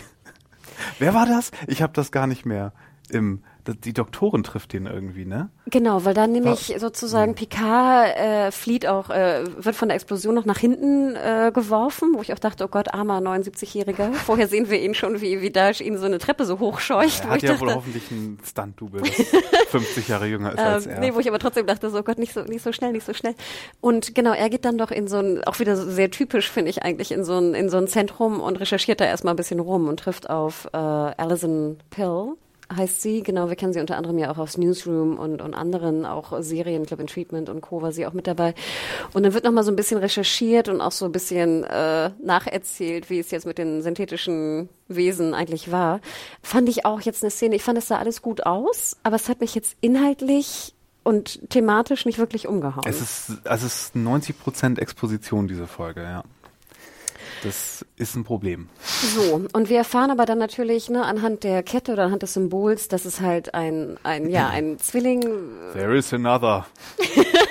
[1.00, 1.52] Wer war das?
[1.68, 2.74] Ich habe das gar nicht mehr
[3.10, 3.44] im.
[3.74, 5.50] Die Doktorin trifft den irgendwie, ne?
[5.68, 10.46] Genau, weil dann nämlich sozusagen Picard äh, flieht auch, äh, wird von der Explosion noch
[10.46, 14.14] nach hinten äh, geworfen, wo ich auch dachte, oh Gott, armer 79-Jähriger.
[14.14, 17.24] Vorher sehen wir ihn schon, wie, wie Dash ihn so eine Treppe so hochscheucht.
[17.24, 19.02] Er hat ja dachte, wohl hoffentlich einen Stunt-Double,
[19.52, 21.00] das 50 Jahre jünger ist als Ähm, er.
[21.00, 23.06] nee, wo ich aber trotzdem dachte, so oh Gott, nicht so, nicht so schnell, nicht
[23.06, 23.36] so schnell.
[23.82, 26.84] Und genau, er geht dann doch in so ein, auch wieder sehr typisch, finde ich
[26.84, 29.88] eigentlich, in so ein, in so ein Zentrum und recherchiert da erstmal ein bisschen rum
[29.88, 32.36] und trifft auf äh, Alison Pill.
[32.74, 36.06] Heißt sie, genau, wir kennen sie unter anderem ja auch aus Newsroom und, und anderen
[36.06, 37.82] auch Serien, ich glaube in Treatment und Co.
[37.82, 38.56] war sie auch mit dabei.
[39.14, 43.10] Und dann wird nochmal so ein bisschen recherchiert und auch so ein bisschen äh, nacherzählt,
[43.10, 46.02] wie es jetzt mit den synthetischen Wesen eigentlich war.
[46.42, 49.30] Fand ich auch jetzt eine Szene, ich fand es sah alles gut aus, aber es
[49.30, 52.86] hat mich jetzt inhaltlich und thematisch nicht wirklich umgehauen.
[52.88, 56.24] Es ist, also es ist 90% Exposition, diese Folge, ja.
[57.46, 58.70] Das ist ein Problem.
[58.84, 62.88] So, und wir erfahren aber dann natürlich ne, anhand der Kette oder anhand des Symbols,
[62.88, 65.22] dass es halt ein, ein, ja, ein Zwilling,
[65.74, 66.66] There is another.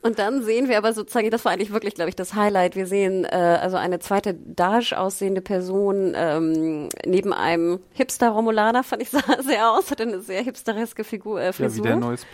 [0.00, 2.76] Und dann sehen wir aber sozusagen, das war eigentlich wirklich, glaube ich, das Highlight.
[2.76, 9.10] Wir sehen äh, also eine zweite Dash aussehende Person ähm, neben einem Hipster-Romulaner, fand ich,
[9.10, 11.78] sah sehr aus, hatte eine sehr hipstereske Figur, äh, Frisur.
[11.78, 12.26] Ja, wie der neues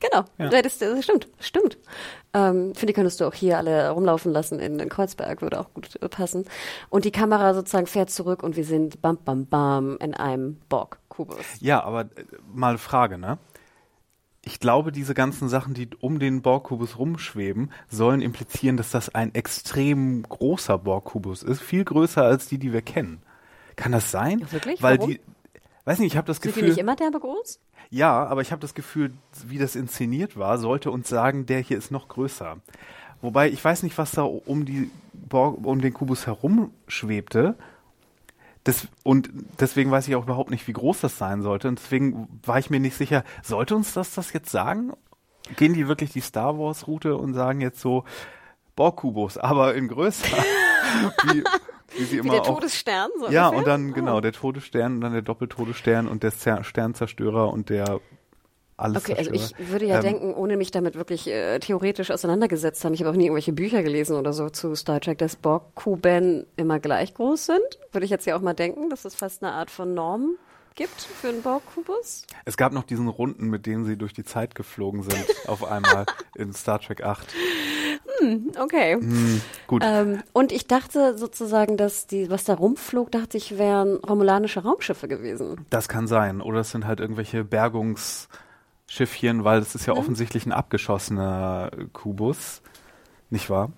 [0.00, 0.62] Genau, ja.
[0.62, 1.78] das, das stimmt, stimmt.
[2.32, 5.74] Ähm, finde ich, könntest du auch hier alle rumlaufen lassen in, in Kreuzberg, würde auch
[5.74, 6.46] gut passen.
[6.88, 11.44] Und die Kamera sozusagen fährt zurück und wir sind bam, bam, bam in einem Borg-Kubus.
[11.60, 13.38] Ja, aber äh, mal Frage, ne?
[14.42, 19.34] Ich glaube, diese ganzen Sachen, die um den Borg-Kubus rumschweben, sollen implizieren, dass das ein
[19.34, 23.22] extrem großer Borg-Kubus ist, viel größer als die, die wir kennen.
[23.76, 24.38] Kann das sein?
[24.38, 24.82] Ja, wirklich?
[24.82, 25.10] Weil Warum?
[25.10, 25.20] die,
[25.90, 26.62] weiß nicht, ich habe das Sind Gefühl.
[26.62, 27.58] die nicht immer derbe groß?
[27.90, 29.12] Ja, aber ich habe das Gefühl,
[29.46, 32.58] wie das inszeniert war, sollte uns sagen, der hier ist noch größer.
[33.20, 37.56] Wobei ich weiß nicht, was da um die Borg, um den Kubus herum schwebte.
[38.62, 41.66] Das, und deswegen weiß ich auch überhaupt nicht, wie groß das sein sollte.
[41.66, 44.92] Und deswegen war ich mir nicht sicher, sollte uns das das jetzt sagen?
[45.56, 48.04] Gehen die wirklich die Star Wars Route und sagen jetzt so
[48.76, 50.36] Borg-Kubus, aber in größer?
[51.24, 51.42] wie,
[51.96, 53.10] wie sie Wie immer der Todesstern?
[53.18, 57.52] So ja, und dann, genau, der Todesstern und dann der Doppeltodesstern und der Zer Sternzerstörer
[57.52, 58.00] und der
[58.80, 62.84] alles Okay, also ich würde ja Ähm, denken, ohne mich damit wirklich äh, theoretisch auseinandergesetzt
[62.84, 66.46] haben, ich habe auch nie irgendwelche Bücher gelesen oder so zu Star Trek, dass Borg-Kuben
[66.56, 67.78] immer gleich groß sind.
[67.92, 70.36] Würde ich jetzt ja auch mal denken, dass es fast eine Art von Norm
[70.80, 72.24] gibt für einen Borg-Kubus.
[72.46, 76.06] Es gab noch diesen Runden, mit denen sie durch die Zeit geflogen sind, auf einmal
[76.34, 77.34] in Star Trek 8.
[78.58, 78.94] Okay.
[78.94, 79.82] Hm, gut.
[79.84, 85.06] Ähm, und ich dachte sozusagen, dass die, was da rumflog, dachte ich, wären romulanische Raumschiffe
[85.06, 85.66] gewesen.
[85.68, 86.40] Das kann sein.
[86.40, 92.62] Oder es sind halt irgendwelche Bergungsschiffchen, weil es ist ja offensichtlich ein abgeschossener Kubus.
[93.28, 93.70] Nicht wahr?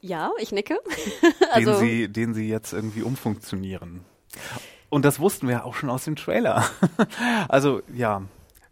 [0.00, 0.80] Ja, ich nicke.
[1.52, 4.00] also, den, sie, den sie jetzt irgendwie umfunktionieren.
[4.92, 6.66] Und das wussten wir auch schon aus dem Trailer.
[7.48, 8.20] also, ja.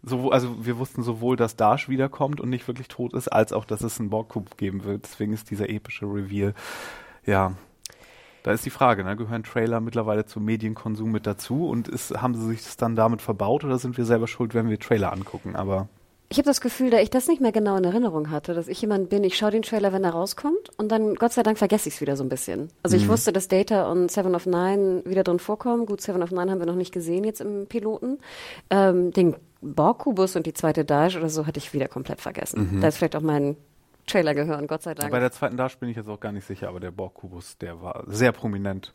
[0.02, 3.64] So, also wir wussten sowohl, dass Dash wiederkommt und nicht wirklich tot ist, als auch,
[3.64, 5.04] dass es einen Borg-Kub geben wird.
[5.04, 6.52] Deswegen ist dieser epische Reveal,
[7.24, 7.52] ja,
[8.42, 9.16] da ist die Frage, ne?
[9.16, 13.22] gehören Trailer mittlerweile zum Medienkonsum mit dazu und ist, haben sie sich das dann damit
[13.22, 15.56] verbaut oder sind wir selber schuld, wenn wir Trailer angucken?
[15.56, 15.88] Aber
[16.32, 18.80] Ich habe das Gefühl, da ich das nicht mehr genau in Erinnerung hatte, dass ich
[18.80, 21.88] jemand bin, ich schaue den Trailer, wenn er rauskommt und dann, Gott sei Dank, vergesse
[21.88, 22.68] ich es wieder so ein bisschen.
[22.84, 25.86] Also ich wusste, dass Data und Seven of Nine wieder drin vorkommen.
[25.86, 28.20] Gut, Seven of Nine haben wir noch nicht gesehen jetzt im Piloten.
[28.70, 32.78] Ähm, den Borg-Kubus und die zweite Dash oder so hatte ich wieder komplett vergessen.
[32.80, 33.56] Da ist vielleicht auch mein
[34.06, 35.10] Trailer gehören, Gott sei Dank.
[35.10, 37.82] bei der zweiten Dash bin ich jetzt auch gar nicht sicher, aber der Borg-Kubus, der
[37.82, 38.92] war sehr prominent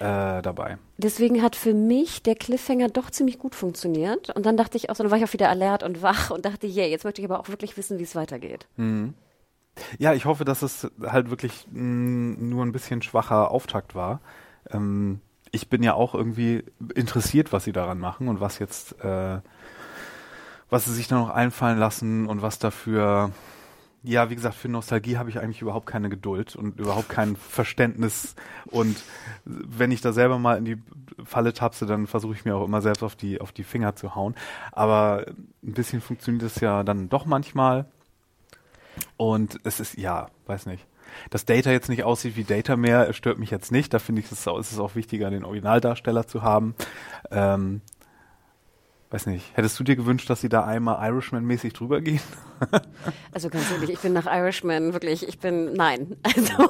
[0.00, 0.78] äh, dabei.
[0.96, 4.30] Deswegen hat für mich der Cliffhanger doch ziemlich gut funktioniert.
[4.30, 6.44] Und dann dachte ich auch, so, dann war ich auch wieder alert und wach und
[6.44, 8.66] dachte, yeah, jetzt möchte ich aber auch wirklich wissen, wie es weitergeht.
[9.98, 14.20] Ja, ich hoffe, dass es halt wirklich mh, nur ein bisschen schwacher Auftakt war.
[14.70, 15.20] Ähm,
[15.50, 19.38] ich bin ja auch irgendwie interessiert, was sie daran machen und was jetzt, äh,
[20.70, 23.30] was sie sich da noch einfallen lassen und was dafür,
[24.08, 28.34] ja, wie gesagt, für Nostalgie habe ich eigentlich überhaupt keine Geduld und überhaupt kein Verständnis.
[28.64, 28.96] Und
[29.44, 30.78] wenn ich da selber mal in die
[31.24, 34.14] Falle tapse, dann versuche ich mir auch immer selbst auf die, auf die Finger zu
[34.14, 34.34] hauen.
[34.72, 35.26] Aber
[35.62, 37.84] ein bisschen funktioniert es ja dann doch manchmal.
[39.18, 40.86] Und es ist, ja, weiß nicht.
[41.28, 43.92] Dass Data jetzt nicht aussieht wie Data mehr, stört mich jetzt nicht.
[43.92, 46.74] Da finde ich, es ist, es auch wichtiger, den Originaldarsteller zu haben.
[47.30, 47.82] Ähm,
[49.10, 49.44] weiß nicht.
[49.54, 52.20] Hättest du dir gewünscht, dass sie da einmal Irishman-mäßig drüber gehen?
[53.32, 56.68] Also ganz ehrlich, ich bin nach Irishman wirklich, ich bin, nein, also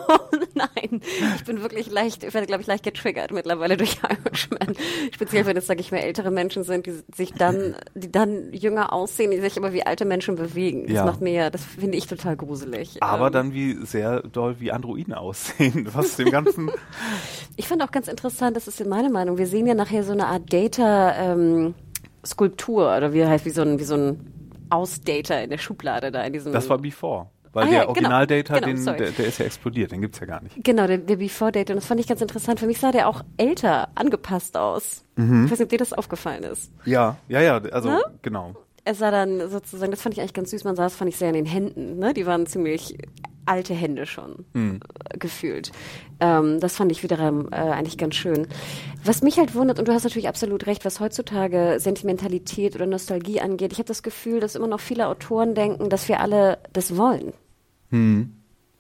[0.55, 1.01] nein,
[1.35, 4.75] ich bin wirklich leicht, ich werde glaube ich leicht getriggert mittlerweile durch Irishman.
[5.15, 8.93] Speziell wenn es, sage ich mal, ältere Menschen sind, die sich dann, die dann jünger
[8.93, 10.83] aussehen, die sich aber wie alte Menschen bewegen.
[10.89, 11.05] Das Ja.
[11.07, 13.03] macht mir ja, das finde ich total gruselig.
[13.03, 15.89] Aber Ähm, dann wie sehr doll wie Androiden aussehen.
[15.95, 16.71] Was dem Ganzen.
[17.57, 20.27] Ich fand auch ganz interessant, das ist meine Meinung, wir sehen ja nachher so eine
[20.27, 21.75] Art Data, ähm,
[22.29, 24.33] Skulptur oder wie heißt, wie so ein, wie so ein
[24.71, 26.53] Ausdata in der Schublade da in diesem.
[26.53, 27.27] Das war Before.
[27.55, 27.89] Weil Ah ja, der genau.
[28.11, 28.99] Originaldata, Genau, sorry.
[28.99, 30.63] der, der ist ja explodiert, den gibt's ja gar nicht.
[30.63, 31.71] Genau, der, der Before Date.
[31.71, 32.61] Und das fand ich ganz interessant.
[32.61, 35.03] Für mich sah der auch älter angepasst aus.
[35.17, 35.47] Mhm.
[35.47, 36.71] Ich weiß nicht, ob dir das aufgefallen ist.
[36.85, 38.01] Ja, ja, ja, also Ne?
[38.21, 38.55] genau.
[38.89, 41.19] Er sah dann sozusagen, das fand ich eigentlich ganz süß, man sah es, fand ich
[41.19, 41.99] sehr in den Händen.
[41.99, 42.15] Ne?
[42.15, 42.97] Die waren ziemlich
[43.45, 44.81] alte Hände schon Mhm.
[45.11, 45.73] äh, gefühlt.
[46.21, 48.47] Ähm, das fand ich wiederum äh, eigentlich ganz schön.
[49.05, 53.43] Was mich halt wundert, und du hast natürlich absolut recht, was heutzutage Sentimentalität oder Nostalgie
[53.43, 56.97] angeht, ich habe das Gefühl, dass immer noch viele Autoren denken, dass wir alle das
[56.97, 57.35] wollen.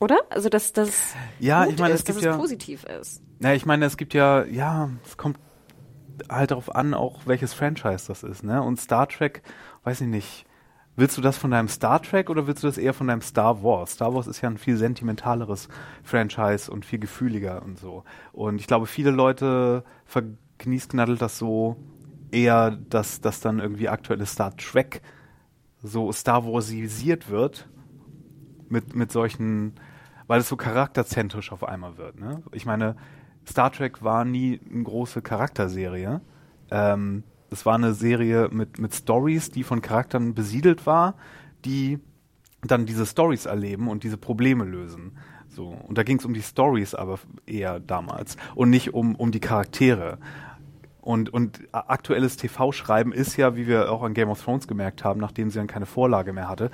[0.00, 0.18] Oder?
[0.30, 1.14] Also, dass das.
[1.38, 3.22] Ja, ich meine, ist, es gibt dass ja- es positiv ist.
[3.40, 5.38] Na, ich meine, es gibt ja, ja, es kommt
[6.28, 8.62] halt darauf an, auch welches Franchise das ist, ne?
[8.62, 9.42] Und Star Trek,
[9.88, 10.44] weiß ich nicht.
[10.96, 13.62] Willst du das von deinem Star Trek oder willst du das eher von deinem Star
[13.62, 13.92] Wars?
[13.92, 15.68] Star Wars ist ja ein viel sentimentaleres
[16.02, 18.04] Franchise und viel gefühliger und so.
[18.32, 21.76] Und ich glaube, viele Leute vergniesknaddelt das so
[22.30, 25.00] eher, dass das dann irgendwie aktuelle Star Trek
[25.82, 27.66] so Star Warsisiert wird
[28.68, 29.72] mit, mit solchen,
[30.26, 32.20] weil es so charakterzentrisch auf einmal wird.
[32.20, 32.42] Ne?
[32.52, 32.94] Ich meine,
[33.48, 36.20] Star Trek war nie eine große Charakterserie.
[36.70, 41.14] Ähm, es war eine Serie mit, mit Stories, die von Charakteren besiedelt war,
[41.64, 41.98] die
[42.62, 45.16] dann diese Stories erleben und diese Probleme lösen.
[45.48, 45.66] So.
[45.66, 49.40] Und da ging es um die Stories aber eher damals und nicht um, um die
[49.40, 50.18] Charaktere.
[51.00, 55.20] Und, und aktuelles TV-Schreiben ist ja, wie wir auch an Game of Thrones gemerkt haben,
[55.20, 56.70] nachdem sie dann keine Vorlage mehr hatte,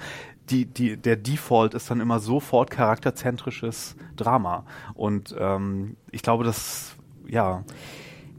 [0.51, 4.67] die, die, der Default ist dann immer sofort charakterzentrisches Drama.
[4.95, 6.97] Und ähm, ich glaube, das,
[7.29, 7.63] ja,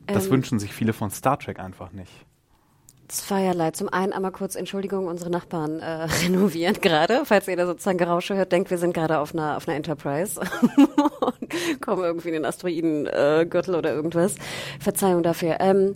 [0.05, 2.24] das ähm, wünschen sich viele von Star Trek einfach nicht.
[3.08, 3.72] Zweierlei.
[3.72, 7.22] Zum einen einmal kurz Entschuldigung, unsere Nachbarn äh, renovieren gerade.
[7.26, 10.39] Falls ihr da sozusagen Gerausche hört, denkt, wir sind gerade auf einer, auf einer Enterprise
[11.20, 14.36] und kommen irgendwie in den Asteroidengürtel äh, oder irgendwas.
[14.80, 15.58] Verzeihung dafür.
[15.60, 15.95] Ähm,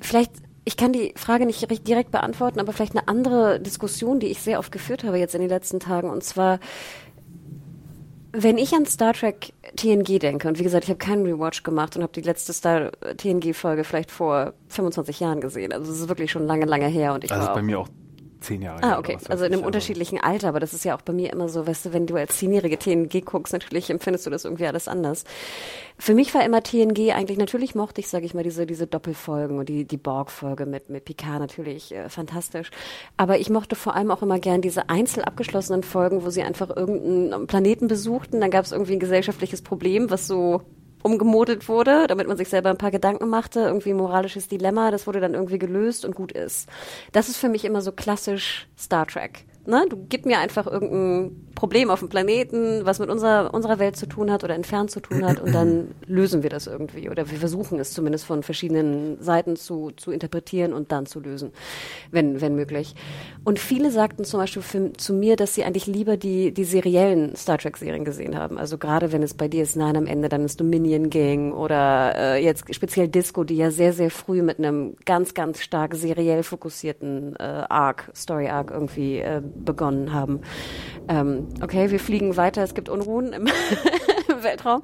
[0.00, 0.32] vielleicht
[0.68, 4.58] ich kann die Frage nicht direkt beantworten, aber vielleicht eine andere Diskussion, die ich sehr
[4.58, 6.10] oft geführt habe jetzt in den letzten Tagen.
[6.10, 6.60] Und zwar,
[8.42, 11.96] wenn ich an Star Trek TNG denke, und wie gesagt, ich habe keinen Rewatch gemacht
[11.96, 15.72] und habe die letzte Star TNG-Folge vielleicht vor 25 Jahren gesehen.
[15.72, 17.14] Also es ist wirklich schon lange, lange her.
[17.14, 17.88] Und ich also war bei mir auch
[18.40, 18.82] zehn Jahre.
[18.82, 19.18] Ah, okay.
[19.28, 21.86] Also in einem unterschiedlichen Alter, aber das ist ja auch bei mir immer so, weißt
[21.86, 25.24] du, wenn du als zehnjährige TNG guckst, natürlich empfindest du das irgendwie alles anders.
[25.98, 29.58] Für mich war immer TNG eigentlich, natürlich mochte ich, sage ich mal, diese, diese Doppelfolgen
[29.58, 32.70] und die, die Borg-Folge mit, mit Picard natürlich äh, fantastisch.
[33.16, 36.74] Aber ich mochte vor allem auch immer gern diese einzel abgeschlossenen Folgen, wo sie einfach
[36.74, 40.62] irgendeinen Planeten besuchten, dann gab es irgendwie ein gesellschaftliches Problem, was so
[41.08, 45.20] umgemodelt wurde, damit man sich selber ein paar Gedanken machte, irgendwie moralisches Dilemma, das wurde
[45.20, 46.68] dann irgendwie gelöst und gut ist.
[47.12, 51.47] Das ist für mich immer so klassisch Star Trek ne, du gib mir einfach irgendein
[51.58, 55.00] Problem auf dem Planeten, was mit unserer, unserer Welt zu tun hat oder entfernt zu
[55.00, 59.20] tun hat und dann lösen wir das irgendwie oder wir versuchen es zumindest von verschiedenen
[59.20, 61.50] Seiten zu, zu interpretieren und dann zu lösen,
[62.12, 62.94] wenn, wenn möglich.
[63.42, 67.34] Und viele sagten zum Beispiel für, zu mir, dass sie eigentlich lieber die, die seriellen
[67.34, 68.56] Star Trek Serien gesehen haben.
[68.56, 72.72] Also gerade wenn es bei DS9 am Ende dann ist Dominion ging oder äh, jetzt
[72.72, 77.42] speziell Disco, die ja sehr, sehr früh mit einem ganz, ganz stark seriell fokussierten äh,
[77.42, 80.42] Arc, Story Arc irgendwie äh, begonnen haben.
[81.08, 83.46] Ähm, okay, wir fliegen weiter, es gibt Unruhen im,
[84.42, 84.82] Weltraum.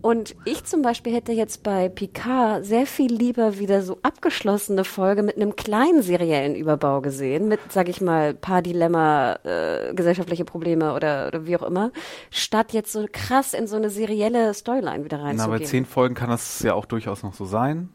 [0.00, 5.22] Und ich zum Beispiel hätte jetzt bei Picard sehr viel lieber wieder so abgeschlossene Folge
[5.22, 10.94] mit einem kleinen seriellen Überbau gesehen, mit, sag ich mal, paar Dilemma, äh, gesellschaftliche Probleme
[10.94, 11.90] oder, oder wie auch immer,
[12.30, 15.50] statt jetzt so krass in so eine serielle Storyline wieder reinzugehen.
[15.50, 17.88] Na, bei zehn Folgen kann das ja auch durchaus noch so sein.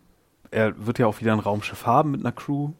[0.52, 2.72] Er wird ja auch wieder ein Raumschiff haben mit einer Crew.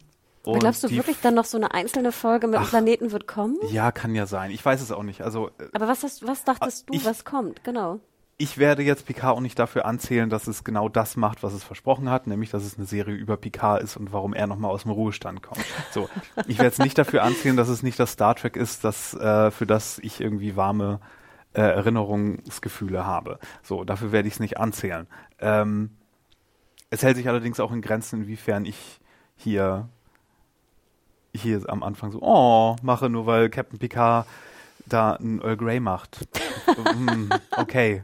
[0.44, 3.26] Und glaubst du wirklich dann noch so eine einzelne Folge mit Ach, dem Planeten wird
[3.26, 3.58] kommen?
[3.70, 4.50] Ja, kann ja sein.
[4.50, 5.20] Ich weiß es auch nicht.
[5.20, 7.62] Also, äh, Aber was, hast, was dachtest du, ich, was kommt?
[7.62, 8.00] Genau.
[8.38, 11.62] Ich werde jetzt Picard auch nicht dafür anzählen, dass es genau das macht, was es
[11.62, 14.84] versprochen hat, nämlich, dass es eine Serie über Picard ist und warum er nochmal aus
[14.84, 15.62] dem Ruhestand kommt.
[15.92, 16.08] So,
[16.46, 19.50] ich werde jetzt nicht dafür anzählen, dass es nicht das Star Trek ist, das, äh,
[19.50, 21.00] für das ich irgendwie warme
[21.52, 23.38] äh, Erinnerungsgefühle habe.
[23.62, 25.06] So, dafür werde ich es nicht anzählen.
[25.38, 25.90] Ähm,
[26.88, 29.00] es hält sich allerdings auch in Grenzen, inwiefern ich
[29.36, 29.90] hier
[31.34, 34.26] hier am Anfang so, oh, mache nur weil Captain Picard
[34.86, 36.18] da ein Earl Grey macht.
[36.66, 38.02] Hm, okay.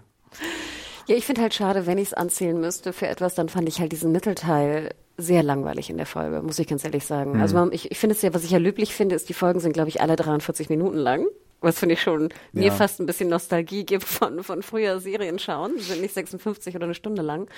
[1.07, 3.81] Ja, ich finde halt schade, wenn ich es anzählen müsste für etwas, dann fand ich
[3.81, 7.35] halt diesen Mittelteil sehr langweilig in der Folge, muss ich ganz ehrlich sagen.
[7.35, 7.41] Mhm.
[7.41, 9.73] Also ich, ich finde es ja, was ich ja löblich finde, ist, die Folgen sind,
[9.73, 11.27] glaube ich, alle 43 Minuten lang.
[11.61, 15.73] Was finde ich schon mir fast ein bisschen Nostalgie gibt von, von früher Serien schauen.
[15.77, 17.49] Die sind nicht 56 oder eine Stunde lang.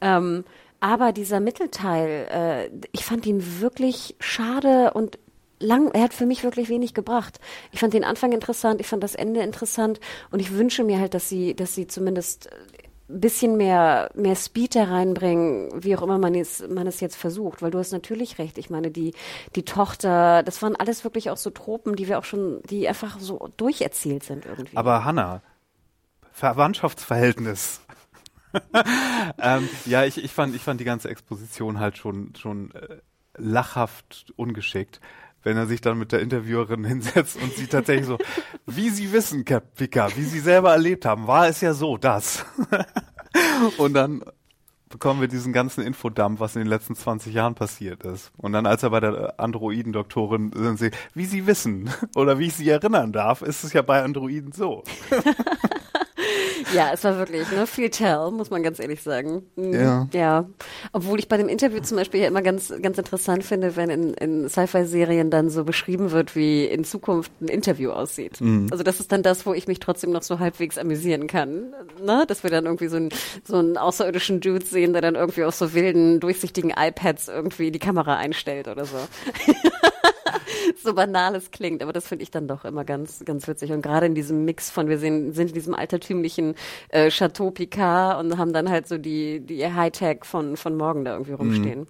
[0.00, 0.44] Ähm,
[0.80, 5.18] aber dieser Mittelteil, äh, ich fand ihn wirklich schade und
[5.60, 7.38] lang, er hat für mich wirklich wenig gebracht.
[7.70, 10.00] Ich fand den Anfang interessant, ich fand das Ende interessant
[10.30, 12.48] und ich wünsche mir halt, dass sie, dass sie zumindest
[13.10, 17.16] ein bisschen mehr, mehr Speed da reinbringen, wie auch immer man es, man es jetzt
[17.16, 18.56] versucht, weil du hast natürlich recht.
[18.56, 19.12] Ich meine, die,
[19.56, 23.18] die Tochter, das waren alles wirklich auch so Tropen, die wir auch schon, die einfach
[23.18, 24.76] so durcherzählt sind irgendwie.
[24.76, 25.42] Aber Hanna,
[26.32, 27.80] Verwandtschaftsverhältnis.
[29.38, 32.98] Ähm, ja, ich, ich, fand, ich fand die ganze Exposition halt schon, schon äh,
[33.36, 35.00] lachhaft ungeschickt,
[35.42, 38.18] wenn er sich dann mit der Interviewerin hinsetzt und sie tatsächlich so,
[38.66, 42.44] wie Sie wissen, Cap Picard, wie Sie selber erlebt haben, war es ja so, das.
[43.78, 44.22] und dann
[44.90, 48.32] bekommen wir diesen ganzen Infodump, was in den letzten 20 Jahren passiert ist.
[48.36, 52.54] Und dann, als er bei der Androidendoktorin sind sie, wie Sie wissen oder wie ich
[52.54, 54.82] Sie erinnern darf, ist es ja bei Androiden so.
[56.74, 59.42] Ja, es war wirklich, ne, viel Tell, muss man ganz ehrlich sagen.
[59.56, 59.72] Mhm.
[59.72, 60.08] Ja.
[60.12, 60.48] Ja.
[60.92, 64.14] Obwohl ich bei dem Interview zum Beispiel ja immer ganz, ganz interessant finde, wenn in,
[64.14, 68.40] in Sci-Fi-Serien dann so beschrieben wird, wie in Zukunft ein Interview aussieht.
[68.40, 68.68] Mhm.
[68.70, 71.72] Also das ist dann das, wo ich mich trotzdem noch so halbwegs amüsieren kann.
[72.02, 72.24] Ne?
[72.26, 73.10] Dass wir dann irgendwie so einen,
[73.44, 77.78] so einen außerirdischen Dude sehen, der dann irgendwie auf so wilden, durchsichtigen iPads irgendwie die
[77.78, 78.96] Kamera einstellt oder so.
[80.82, 83.72] so banal es klingt, aber das finde ich dann doch immer ganz, ganz witzig.
[83.72, 86.54] Und gerade in diesem Mix von, wir sind, sind in diesem altertümlichen
[86.88, 91.12] äh, Chateau Picard und haben dann halt so die, die Hightech von, von morgen da
[91.12, 91.80] irgendwie rumstehen.
[91.80, 91.86] Mhm.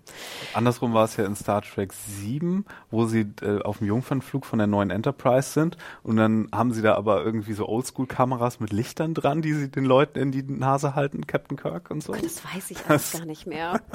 [0.54, 4.58] Andersrum war es ja in Star Trek 7, wo sie äh, auf dem Jungfernflug von
[4.58, 9.14] der neuen Enterprise sind und dann haben sie da aber irgendwie so Oldschool-Kameras mit Lichtern
[9.14, 12.12] dran, die sie den Leuten in die Nase halten, Captain Kirk und so.
[12.12, 13.80] das weiß ich alles gar nicht mehr.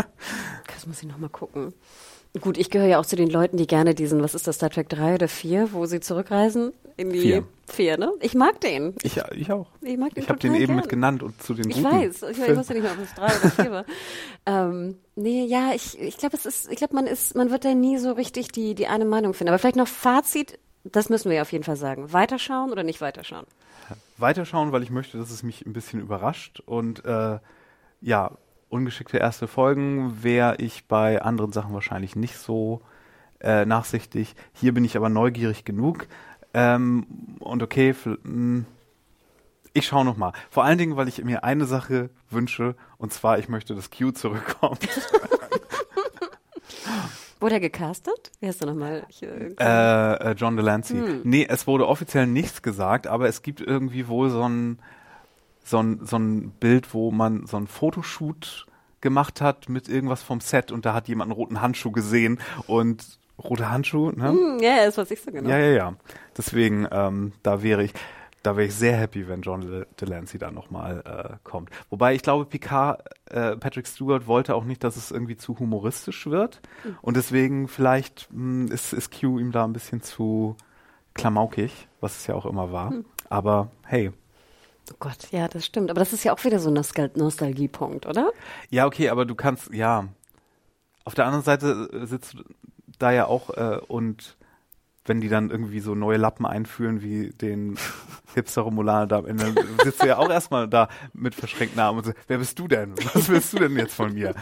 [0.73, 1.73] Das muss ich nochmal gucken.
[2.41, 4.69] Gut, ich gehöre ja auch zu den Leuten, die gerne diesen, was ist das, Star
[4.69, 6.73] Trek 3 oder 4, wo sie zurückreisen?
[6.97, 7.43] In die vier.
[7.67, 8.11] vier ne?
[8.21, 8.95] Ich mag den.
[9.03, 9.67] Ich, ich auch.
[9.81, 10.75] Ich mag den Ich habe den eben gern.
[10.77, 11.91] mit genannt und zu den Ich guten.
[11.91, 13.85] weiß, ich, ich wusste nicht mehr, ob es drei oder vier war.
[14.47, 17.73] Ähm, nee, ja, ich, ich glaube, es ist, ich glaube, man ist, man wird da
[17.73, 19.49] nie so richtig die, die eine Meinung finden.
[19.49, 22.13] Aber vielleicht noch Fazit, das müssen wir ja auf jeden Fall sagen.
[22.13, 23.47] Weiterschauen oder nicht weiterschauen?
[24.17, 27.39] Weiterschauen, weil ich möchte, dass es mich ein bisschen überrascht und äh,
[28.01, 28.37] ja,
[28.69, 32.81] ungeschickte erste Folgen wäre ich bei anderen Sachen wahrscheinlich nicht so
[33.41, 34.35] äh, nachsichtig.
[34.53, 36.07] Hier bin ich aber neugierig genug.
[36.53, 37.05] Ähm,
[37.39, 37.93] und okay,
[38.23, 38.65] mh,
[39.73, 40.31] ich schaue noch mal.
[40.49, 44.11] Vor allen Dingen, weil ich mir eine Sache wünsche, und zwar, ich möchte, dass Q
[44.11, 44.87] zurückkommt.
[47.41, 48.31] Wurde er gecastet?
[48.39, 49.05] Wie heißt er nochmal?
[49.21, 50.97] Äh, äh, äh, John Delancey.
[50.97, 51.21] Hm.
[51.25, 54.79] Nee, es wurde offiziell nichts gesagt, aber es gibt irgendwie wohl so ein,
[55.65, 58.67] so ein, so ein Bild, wo man so ein Fotoshoot
[59.01, 63.19] gemacht hat mit irgendwas vom Set und da hat jemand einen roten Handschuh gesehen und
[63.43, 64.29] rote Handschuh, ne?
[64.29, 65.49] hm, ja, das weiß ich so genau.
[65.49, 65.93] Ja, ja, ja.
[66.37, 67.93] Deswegen, ähm, da wäre ich,
[68.43, 71.69] da wäre ich sehr happy, wenn John Del- Delancey da nochmal äh, kommt.
[71.89, 76.27] Wobei ich glaube, Picard, äh, Patrick Stewart wollte auch nicht, dass es irgendwie zu humoristisch
[76.27, 76.61] wird.
[77.01, 80.55] Und deswegen vielleicht mh, ist, ist Q ihm da ein bisschen zu
[81.13, 82.93] klamaukig, was es ja auch immer war.
[83.29, 84.11] Aber hey,
[84.91, 85.89] Oh Gott, ja, das stimmt.
[85.89, 88.31] Aber das ist ja auch wieder so ein Nostal Nostalgiepunkt, oder?
[88.69, 90.07] Ja, okay, aber du kannst, ja.
[91.03, 92.43] Auf der anderen Seite äh, sitzt du
[92.97, 94.37] da ja auch äh, und
[95.05, 97.77] wenn die dann irgendwie so neue Lappen einführen wie den
[98.33, 102.11] Hipster-Romulaner da am Ende, sitzt du ja auch erstmal da mit verschränkten Armen und so,
[102.27, 102.95] wer bist du denn?
[103.13, 104.33] Was willst du denn jetzt von mir?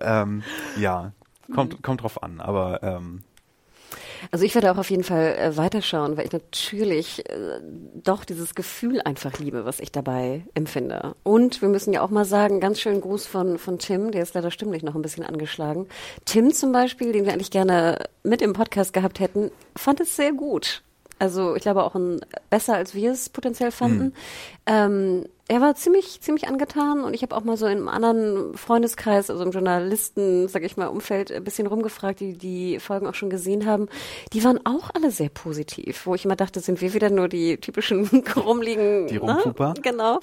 [0.00, 0.42] Ähm,
[0.78, 1.12] ja,
[1.54, 3.22] kommt, kommt drauf an, aber ähm,
[4.30, 7.60] Also ich werde auch auf jeden Fall äh, weiterschauen, weil ich natürlich äh,
[7.94, 11.14] doch dieses Gefühl einfach liebe, was ich dabei empfinde.
[11.22, 14.34] Und wir müssen ja auch mal sagen, ganz schön Gruß von, von Tim, der ist
[14.34, 15.86] leider stimmlich noch ein bisschen angeschlagen.
[16.24, 20.32] Tim zum Beispiel, den wir eigentlich gerne mit im Podcast gehabt hätten, fand es sehr
[20.32, 20.82] gut.
[21.20, 24.14] Also ich glaube auch ein, besser, als wir es potenziell fanden.
[24.66, 28.56] Ähm, er war ziemlich, ziemlich angetan und ich habe auch mal so in einem anderen
[28.56, 33.14] Freundeskreis, also im Journalisten, sag ich mal, Umfeld ein bisschen rumgefragt, die die Folgen auch
[33.14, 33.88] schon gesehen haben.
[34.32, 37.58] Die waren auch alle sehr positiv, wo ich immer dachte, sind wir wieder nur die
[37.58, 39.08] typischen Krummligen.
[39.08, 39.74] Die Rumpuper?
[39.74, 39.80] Ne?
[39.82, 40.20] Genau.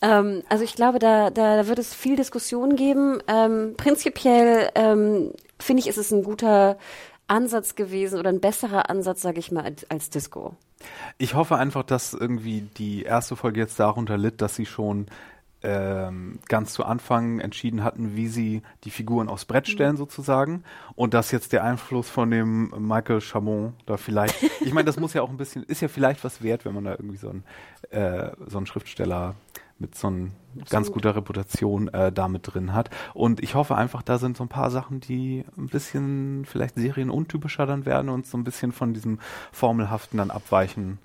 [0.00, 3.22] Ähm, also ich glaube, da, da, da wird es viel Diskussion geben.
[3.28, 6.78] Ähm, prinzipiell ähm, finde ich, ist es ein guter
[7.32, 10.54] Ansatz gewesen oder ein besserer Ansatz, sage ich mal, als, Disco.
[11.18, 15.06] ich hoffe einfach, dass irgendwie die erste Folge jetzt darunter litt, dass sie schon
[15.62, 20.64] ähm, ganz zu Anfang entschieden hatten, wie sie die Figuren aufs Brett stellen sozusagen
[20.94, 25.14] und dass jetzt der Einfluss von dem Michael Chamon da vielleicht, ich meine, das muss
[25.14, 27.44] ja auch ein bisschen, ist ja vielleicht was wert, wenn man da irgendwie so einen,
[27.90, 29.36] äh, so einen Schriftsteller
[29.78, 30.30] mit so einer
[30.68, 32.90] ganz guter Reputation äh, da mit drin hat.
[33.14, 37.66] Und ich hoffe einfach, da sind so ein paar Sachen, die ein bisschen vielleicht serienuntypischer
[37.66, 39.18] dann werden und so ein bisschen von diesem
[39.50, 40.98] Formelhaften dann abweichen.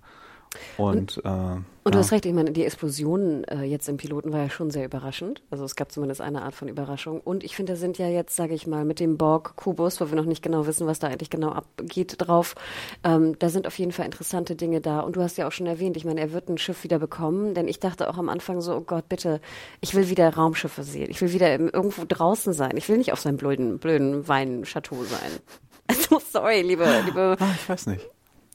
[0.77, 1.97] Und, äh, Und du ja.
[1.97, 5.41] hast recht, ich meine, die Explosion äh, jetzt im Piloten war ja schon sehr überraschend.
[5.49, 7.21] Also es gab zumindest eine Art von Überraschung.
[7.21, 10.15] Und ich finde, da sind ja jetzt, sage ich mal, mit dem Borg-Kubus, wo wir
[10.15, 12.55] noch nicht genau wissen, was da eigentlich genau abgeht drauf,
[13.03, 14.99] ähm, da sind auf jeden Fall interessante Dinge da.
[14.99, 17.53] Und du hast ja auch schon erwähnt, ich meine, er wird ein Schiff wieder bekommen,
[17.53, 19.41] denn ich dachte auch am Anfang so, oh Gott, bitte,
[19.81, 21.09] ich will wieder Raumschiffe sehen.
[21.09, 22.77] Ich will wieder irgendwo draußen sein.
[22.77, 25.31] Ich will nicht auf seinem blöden, blöden Weinchateau sein.
[25.89, 28.05] Also, sorry, liebe, liebe Ah, ich weiß nicht.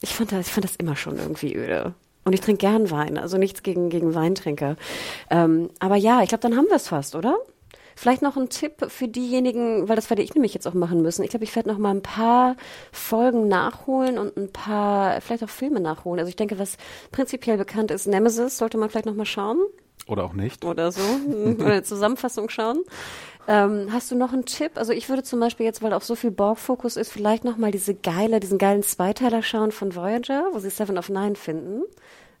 [0.03, 1.93] Ich fand das, ich fand das immer schon irgendwie öde.
[2.25, 4.75] Und ich trinke gern Wein, also nichts gegen, gegen Weintrinker.
[5.29, 7.37] Ähm, aber ja, ich glaube, dann haben wir es fast, oder?
[7.95, 11.23] Vielleicht noch ein Tipp für diejenigen, weil das werde ich nämlich jetzt auch machen müssen.
[11.23, 12.55] Ich glaube, ich werde noch mal ein paar
[12.91, 16.19] Folgen nachholen und ein paar, vielleicht auch Filme nachholen.
[16.19, 16.77] Also ich denke, was
[17.11, 19.59] prinzipiell bekannt ist, Nemesis sollte man vielleicht noch mal schauen
[20.07, 20.65] Oder auch nicht.
[20.65, 22.83] oder so, oder eine Zusammenfassung schauen.
[23.47, 24.71] Ähm, hast du noch einen Tipp?
[24.75, 27.71] Also ich würde zum Beispiel jetzt, weil auch so viel Borg-Fokus ist, vielleicht noch mal
[27.71, 31.83] diese geile, diesen geilen Zweiteiler schauen von Voyager, wo sie Seven of Nine finden.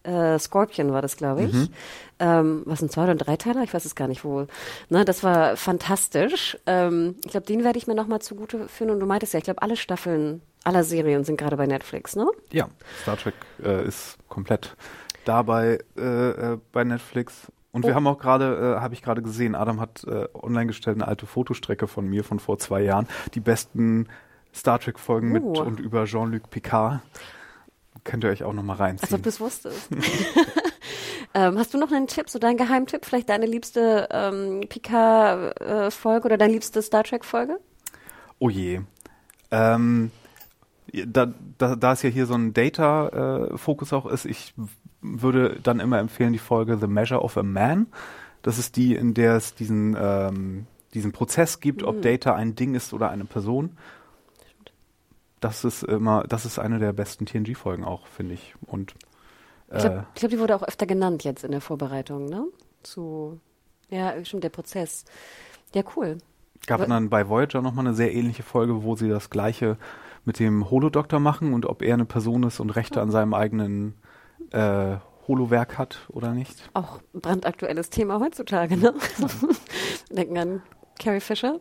[0.03, 1.55] Äh, Scorpion war das, glaube ich.
[2.19, 3.63] Ähm, was ein Zwei- oder ein Dreiteiler?
[3.63, 4.47] Ich weiß es gar nicht wo.
[4.89, 6.57] Ne, das war fantastisch.
[6.65, 8.89] Ähm, ich glaube, den werde ich mir noch mal zugute führen.
[8.91, 12.27] Und du meintest ja, ich glaube, alle Staffeln aller Serien sind gerade bei Netflix, ne?
[12.51, 12.69] Ja,
[13.01, 13.33] Star Trek
[13.63, 14.75] äh, ist komplett
[15.25, 16.01] dabei äh,
[16.53, 17.51] äh, bei Netflix.
[17.71, 17.95] Und wir Oh.
[17.95, 21.25] haben auch gerade, äh, habe ich gerade gesehen, Adam hat äh, online gestellt eine alte
[21.25, 23.07] Fotostrecke von mir von vor zwei Jahren.
[23.33, 24.07] Die besten
[24.53, 25.61] Star Trek Folgen mit Uh.
[25.61, 26.99] und über Jean-Luc Picard.
[28.03, 29.21] Könnt ihr euch auch nochmal Als ob reinziehen.
[29.23, 29.89] du es wusstest.
[31.33, 33.05] ähm, hast du noch einen Tipp, so deinen Geheimtipp?
[33.05, 37.59] Vielleicht deine liebste ähm, Picard-Folge oder deine liebste Star Trek-Folge?
[38.39, 38.81] Oh je.
[39.51, 40.11] Ähm,
[41.07, 44.53] da, da, da es ja hier so ein Data-Fokus auch ist, ich
[45.03, 47.87] würde dann immer empfehlen die Folge The Measure of a Man.
[48.41, 52.75] Das ist die, in der es diesen, ähm, diesen Prozess gibt, ob Data ein Ding
[52.75, 53.77] ist oder eine Person.
[55.39, 58.55] Das ist immer, das ist eine der besten TNG-Folgen auch, finde ich.
[58.65, 58.95] Und
[59.69, 62.45] Ich äh, glaube, glaub, die wurde auch öfter genannt jetzt in der Vorbereitung, ne?
[62.81, 63.39] Zu,
[63.89, 65.03] ja, stimmt, der Prozess.
[65.73, 66.17] Ja, cool.
[66.67, 69.77] gab Aber- dann bei Voyager nochmal eine sehr ähnliche Folge, wo sie das gleiche
[70.25, 73.95] mit dem Holodoktor machen und ob er eine Person ist und Rechte an seinem eigenen
[74.51, 76.69] äh, Holowerk hat oder nicht.
[76.73, 78.93] Auch brandaktuelles Thema heutzutage, ne?
[80.11, 80.61] Denken an
[80.99, 81.59] Carrie Fisher,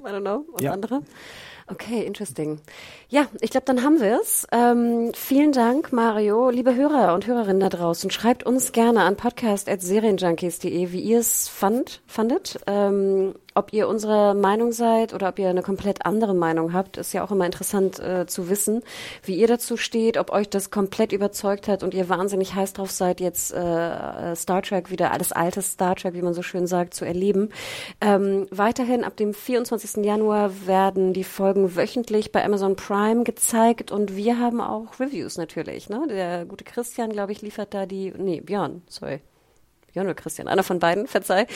[0.00, 0.72] I don't know, und Ja.
[0.72, 1.02] andere.
[1.66, 2.60] Okay, interesting.
[3.08, 4.44] Ja, ich glaube, dann haben wir es.
[4.50, 6.50] Ähm, vielen Dank, Mario.
[6.50, 12.02] Liebe Hörer und Hörerinnen da draußen, schreibt uns gerne an podcast.serienjunkies.de, wie ihr es fand,
[12.06, 12.58] fandet.
[12.66, 17.12] Ähm, ob ihr unserer Meinung seid oder ob ihr eine komplett andere Meinung habt, ist
[17.12, 18.82] ja auch immer interessant äh, zu wissen,
[19.22, 22.90] wie ihr dazu steht, ob euch das komplett überzeugt hat und ihr wahnsinnig heiß drauf
[22.90, 23.60] seid, jetzt äh,
[24.32, 27.50] äh, Star Trek wieder, alles alte Star Trek, wie man so schön sagt, zu erleben.
[28.00, 30.02] Ähm, weiterhin ab dem 24.
[30.06, 35.90] Januar werden die Folgen wöchentlich bei Amazon Prime gezeigt und wir haben auch Reviews natürlich.
[35.90, 36.06] Ne?
[36.08, 39.20] Der gute Christian, glaube ich, liefert da die, nee, Björn, sorry.
[39.92, 41.46] Björn oder Christian, einer von beiden, verzeih.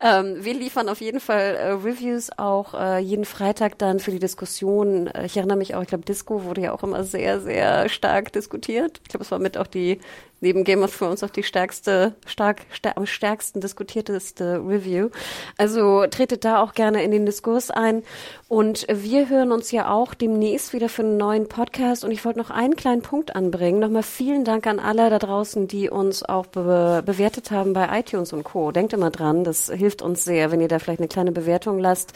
[0.00, 4.18] Ähm, wir liefern auf jeden Fall äh, Reviews auch äh, jeden Freitag dann für die
[4.18, 5.06] Diskussion.
[5.06, 8.32] Äh, ich erinnere mich auch, ich glaube, Disco wurde ja auch immer sehr, sehr stark
[8.32, 9.00] diskutiert.
[9.02, 10.00] Ich glaube, es war mit auch die,
[10.40, 15.08] neben Game of Thrones auch die stärkste, stark, stär, am stärksten diskutierteste Review.
[15.56, 18.02] Also tretet da auch gerne in den Diskurs ein.
[18.48, 22.04] Und wir hören uns ja auch demnächst wieder für einen neuen Podcast.
[22.04, 23.80] Und ich wollte noch einen kleinen Punkt anbringen.
[23.80, 28.32] Nochmal vielen Dank an alle da draußen, die uns auch be bewertet haben bei iTunes
[28.32, 28.72] und Co.
[28.72, 32.12] Denkt immer dran, das hilft uns sehr, wenn ihr da vielleicht eine kleine Bewertung lasst.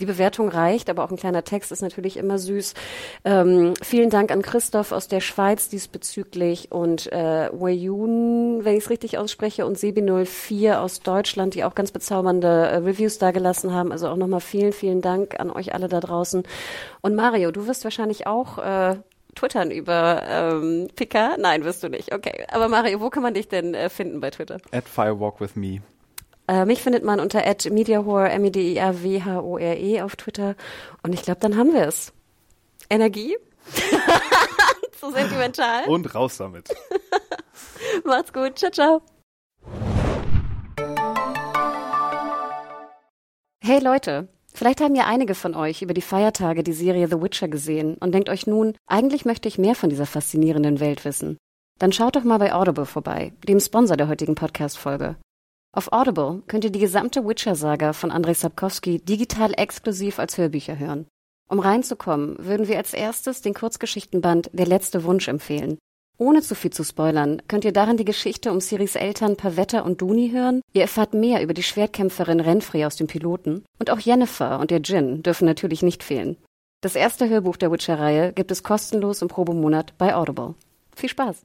[0.00, 2.74] Die Bewertung reicht, aber auch ein kleiner Text ist natürlich immer süß.
[3.24, 8.90] Ähm, vielen Dank an Christoph aus der Schweiz diesbezüglich und äh, Wayun, wenn ich es
[8.90, 13.92] richtig ausspreche, und Sebi04 aus Deutschland, die auch ganz bezaubernde äh, Reviews dagelassen haben.
[13.92, 16.42] Also auch nochmal vielen, vielen Dank an euch alle da draußen.
[17.02, 18.96] Und Mario, du wirst wahrscheinlich auch äh,
[19.34, 21.36] twittern über ähm, Pika?
[21.38, 22.14] Nein, wirst du nicht.
[22.14, 22.46] Okay.
[22.50, 24.58] Aber Mario, wo kann man dich denn äh, finden bei Twitter?
[24.72, 25.80] At Firewalk with Me.
[26.46, 29.76] Äh, mich findet man unter @mediahore m e d i a w h o r
[29.76, 30.56] e auf Twitter
[31.02, 32.12] und ich glaube, dann haben wir es.
[32.90, 33.36] Energie?
[35.00, 35.84] so sentimental.
[35.86, 36.68] Und raus damit.
[38.04, 38.58] Macht's gut.
[38.58, 39.02] Ciao, ciao.
[43.62, 47.48] Hey Leute, vielleicht haben ja einige von euch über die Feiertage die Serie The Witcher
[47.48, 51.36] gesehen und denkt euch nun, eigentlich möchte ich mehr von dieser faszinierenden Welt wissen.
[51.78, 55.16] Dann schaut doch mal bei Audible vorbei, dem Sponsor der heutigen Podcast-Folge.
[55.72, 61.06] Auf Audible könnt ihr die gesamte Witcher-Saga von Andrzej Sapkowski digital exklusiv als Hörbücher hören.
[61.48, 65.78] Um reinzukommen, würden wir als erstes den Kurzgeschichtenband Der letzte Wunsch empfehlen.
[66.16, 70.00] Ohne zu viel zu spoilern, könnt ihr darin die Geschichte um Ciris Eltern Pavetta und
[70.00, 70.60] Duni hören.
[70.72, 73.64] Ihr erfahrt mehr über die Schwertkämpferin Renfrey aus dem Piloten.
[73.80, 76.36] Und auch Jennifer und ihr Djinn dürfen natürlich nicht fehlen.
[76.82, 80.54] Das erste Hörbuch der Witcher-Reihe gibt es kostenlos im Probemonat bei Audible.
[80.94, 81.44] Viel Spaß!